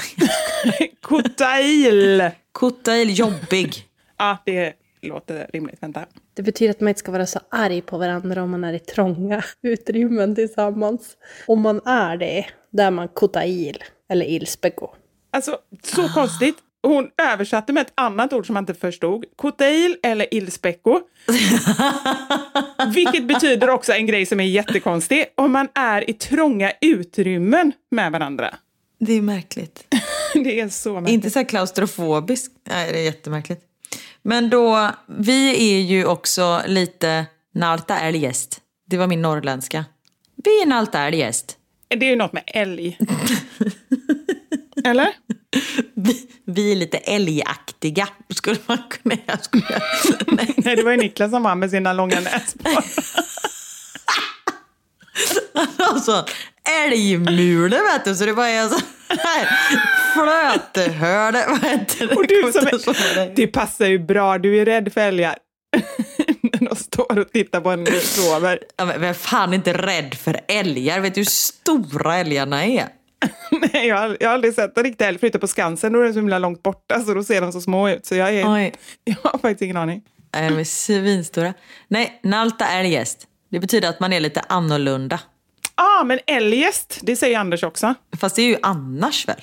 [1.00, 2.30] Kotail.
[2.52, 3.74] Kotail, jobbig.
[4.18, 5.82] Ja, det låter rimligt.
[5.82, 6.06] Vänta.
[6.34, 8.78] Det betyder att man inte ska vara så arg på varandra om man är i
[8.78, 11.16] trånga utrymmen tillsammans.
[11.46, 13.82] Om man är det, då är man kotail.
[14.10, 14.90] Eller illspäcko.
[15.30, 16.56] Alltså, så konstigt.
[16.82, 19.24] Hon översatte med ett annat ord som man inte förstod.
[19.36, 21.00] Kotail eller illspäcko.
[22.94, 25.26] Vilket betyder också en grej som är jättekonstig.
[25.34, 28.54] Om man är i trånga utrymmen med varandra.
[28.98, 29.84] Det är märkligt.
[30.34, 31.14] Det är så märkligt.
[31.14, 32.52] Inte så här klaustrofobisk.
[32.64, 33.62] Nej, det är jättemärkligt.
[34.22, 38.60] Men då, vi är ju också lite nalta älgäst.
[38.86, 39.84] Det var min norrländska.
[40.44, 41.56] Vi är nalta älgäst.
[41.88, 42.98] Det är ju något med älg.
[44.84, 45.08] Eller?
[45.94, 49.38] Vi, vi är lite älgaktiga, skulle man kunna...
[49.40, 49.82] Skojar.
[50.26, 50.54] Nej.
[50.64, 52.84] Nej, det var ju Niklas som var med sina långa näsborrar.
[55.78, 56.26] Alltså,
[56.84, 58.78] älgmule vet du, så det bara är så
[59.08, 59.48] här
[60.14, 61.46] flötehörde.
[61.48, 62.14] Vad heter det?
[62.14, 63.46] Och du som är, det.
[63.46, 65.36] passar ju bra, du är rädd för älgar.
[66.42, 68.58] När de står och tittar på en och sover.
[68.76, 71.00] Ja, men vem fan är inte rädd för älgar?
[71.00, 72.88] Vet du hur stora älgarna är?
[73.72, 75.92] Nej, jag har, jag har aldrig sett en riktig älg förutom på Skansen.
[75.92, 78.06] Då är de så himla långt borta så då ser de så små ut.
[78.06, 78.72] Så jag, är, Oj.
[79.04, 80.02] jag har faktiskt ingen aning.
[80.34, 81.54] Nej, De är svinstora.
[81.88, 83.26] Nej, nalta älgäst.
[83.50, 85.20] Det betyder att man är lite annorlunda.
[85.74, 87.94] ah, men eljest, det säger Anders också.
[88.20, 89.40] Fast det är ju annars väl?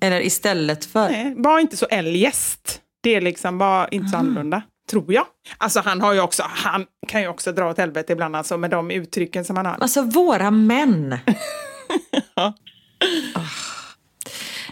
[0.00, 1.08] Eller istället för?
[1.10, 2.80] Nej, var inte så eljest.
[3.02, 4.62] Det är liksom bara inte så annorlunda.
[4.90, 5.26] tror jag.
[5.58, 8.70] Alltså han har ju också, han kan ju också dra åt helvete ibland alltså med
[8.70, 9.76] de uttrycken som han har.
[9.80, 11.18] Alltså våra män.
[12.34, 12.54] ja.
[13.34, 13.42] Oh.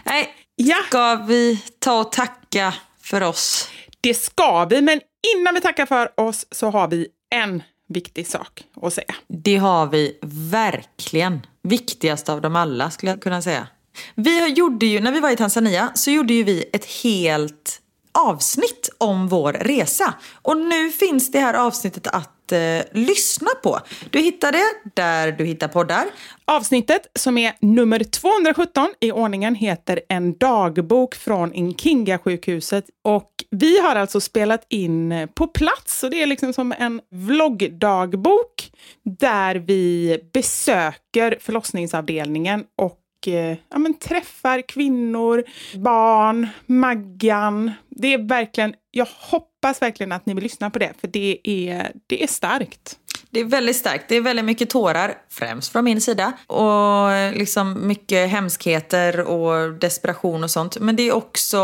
[0.05, 0.75] Nej, ja.
[0.87, 3.69] ska vi ta och tacka för oss?
[4.01, 5.01] Det ska vi, men
[5.35, 9.15] innan vi tackar för oss så har vi en viktig sak att säga.
[9.27, 10.17] Det har vi
[10.51, 11.45] verkligen.
[11.63, 13.67] Viktigast av dem alla skulle jag kunna säga.
[14.15, 17.81] Vi gjorde ju, när vi var i Tanzania så gjorde ju vi ett helt
[18.11, 20.13] avsnitt om vår resa.
[20.41, 23.79] Och nu finns det här avsnittet att eh, lyssna på.
[24.09, 26.05] Du hittar det där du hittar poddar.
[26.45, 32.85] Avsnittet, som är nummer 217 i ordningen, heter En dagbok från Inkinga-sjukhuset.
[33.03, 37.01] Och vi har alltså spelat in eh, på plats, så det är liksom som en
[37.11, 38.71] vloggdagbok
[39.03, 45.43] där vi besöker förlossningsavdelningen och eh, ja, men träffar kvinnor,
[45.75, 47.71] barn, Maggan.
[47.89, 51.91] Det är verkligen, jag hoppas verkligen att ni vill lyssna på det, för det är,
[52.07, 52.97] det är starkt.
[53.29, 54.05] Det är väldigt starkt.
[54.09, 56.33] Det är väldigt mycket tårar, främst från min sida.
[56.47, 60.79] Och liksom mycket hemskheter och desperation och sånt.
[60.79, 61.57] Men det är också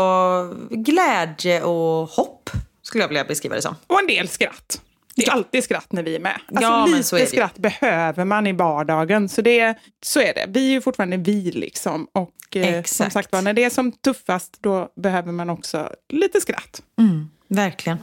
[0.70, 2.50] glädje och hopp,
[2.82, 3.74] skulle jag vilja beskriva det som.
[3.86, 4.80] Och en del skratt.
[5.16, 6.40] Det är alltid skratt när vi är med.
[6.48, 9.28] Alltså, ja, lite skratt behöver man i vardagen.
[9.28, 10.46] Så, det, så är det.
[10.48, 12.08] Vi är ju fortfarande vi liksom.
[12.12, 16.40] Och eh, som sagt var, när det är som tuffast då behöver man också lite
[16.40, 16.82] skratt.
[16.98, 17.98] Mm, verkligen.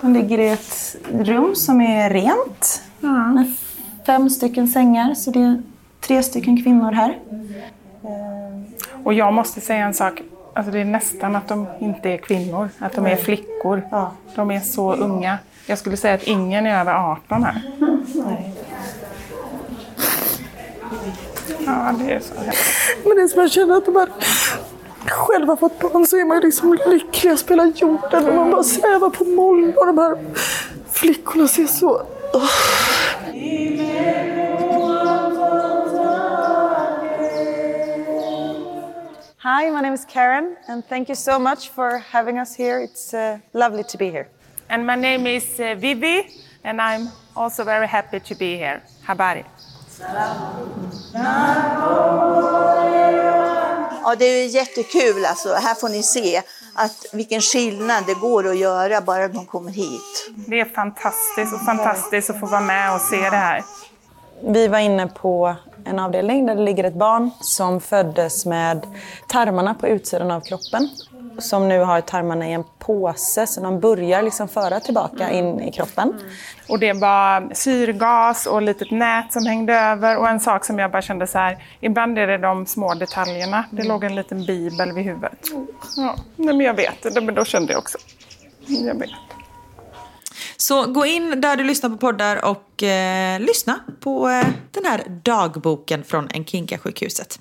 [0.00, 2.82] De ligger i ett rum som är rent.
[3.00, 3.26] Ja.
[3.26, 3.54] Med
[4.06, 5.14] fem stycken sängar.
[5.14, 5.62] Så det är
[6.00, 7.18] tre stycken kvinnor här.
[9.04, 10.22] Och jag måste säga en sak.
[10.54, 13.82] Alltså det är nästan att de inte är kvinnor, att de är flickor.
[13.90, 14.12] Ja.
[14.34, 15.38] De är så unga.
[15.66, 17.62] Jag skulle säga att ingen är över 18 här.
[18.14, 18.54] Nej.
[21.66, 22.34] Ja, det är så
[23.04, 24.06] Men det är som jag känner att de
[25.08, 28.62] här själva fått barn så är man liksom lycklig att spela jorden och man bara
[28.62, 30.18] svävar på moln och de här
[30.92, 32.02] flickorna ser så...
[32.32, 32.50] Oh.
[39.40, 42.80] Hi, my name is Karen, and thank you so much for having us here.
[42.80, 44.28] It's uh, lovely to be here.
[44.68, 46.26] And my name is uh, Vivi,
[46.64, 48.82] and I'm also very happy to be here.
[49.06, 49.44] Habari.
[54.08, 55.54] Ja, det är jättekul alltså.
[55.54, 56.42] Här får ni se
[56.74, 60.30] att vilken skillnad det går att göra bara de kommer hit.
[60.46, 63.64] Det är fantastiskt och fantastiskt att få vara med och se det här.
[64.42, 65.54] Vi var inne på
[65.84, 68.86] en avdelning där det ligger ett barn som föddes med
[69.26, 70.88] tarmarna på utsidan av kroppen
[71.38, 75.72] som nu har tarmarna i en påse så de börjar liksom föra tillbaka in i
[75.72, 76.20] kroppen.
[76.68, 80.90] Och det var syrgas och litet nät som hängde över och en sak som jag
[80.90, 83.64] bara kände så här, ibland är det de små detaljerna.
[83.70, 85.38] Det låg en liten bibel vid huvudet.
[85.96, 87.98] Ja, men jag vet, men då kände jag också.
[88.66, 89.27] Jag vet.
[90.60, 95.20] Så gå in där du lyssnar på poddar och eh, lyssna på eh, den här
[95.24, 97.38] dagboken från Enkinka-sjukhuset.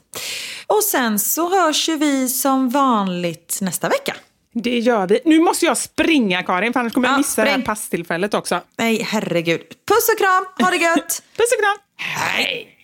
[0.67, 4.15] Och sen så hörs ju vi som vanligt nästa vecka.
[4.53, 5.19] Det gör vi.
[5.25, 7.45] Nu måste jag springa Karin, för annars kommer ja, jag missa spring.
[7.45, 8.61] det här passtillfället också.
[8.77, 9.61] Nej, herregud.
[9.87, 11.23] Puss och kram, ha det gött!
[11.37, 11.77] Puss och kram!
[11.97, 12.77] Hej!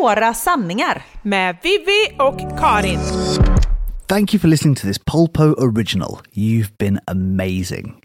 [0.00, 1.02] Våra sanningar.
[1.22, 3.00] Med Vivi och Karin.
[4.06, 6.20] Thank you for listening to this Polpo original.
[6.32, 8.02] You've been amazing.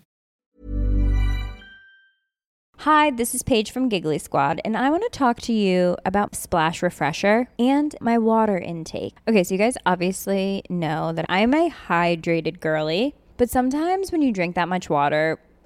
[2.78, 6.36] Hi, this is Paige from Giggly Squad, and I want to talk to you about
[6.36, 9.14] Splash Refresher and my water intake.
[9.28, 14.34] Okay, so you guys obviously know that I'm a hydrated girly, but sometimes when you
[14.34, 15.40] drink that much water,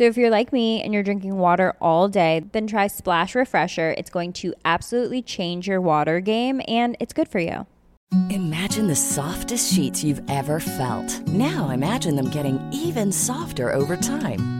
[0.00, 3.94] So if you're like me and you're drinking water all day, then try Splash Refresher.
[3.98, 7.66] It's going to absolutely change your water game and it's good for you.
[8.30, 11.20] Imagine the softest sheets you've ever felt.
[11.28, 14.59] Now imagine them getting even softer over time.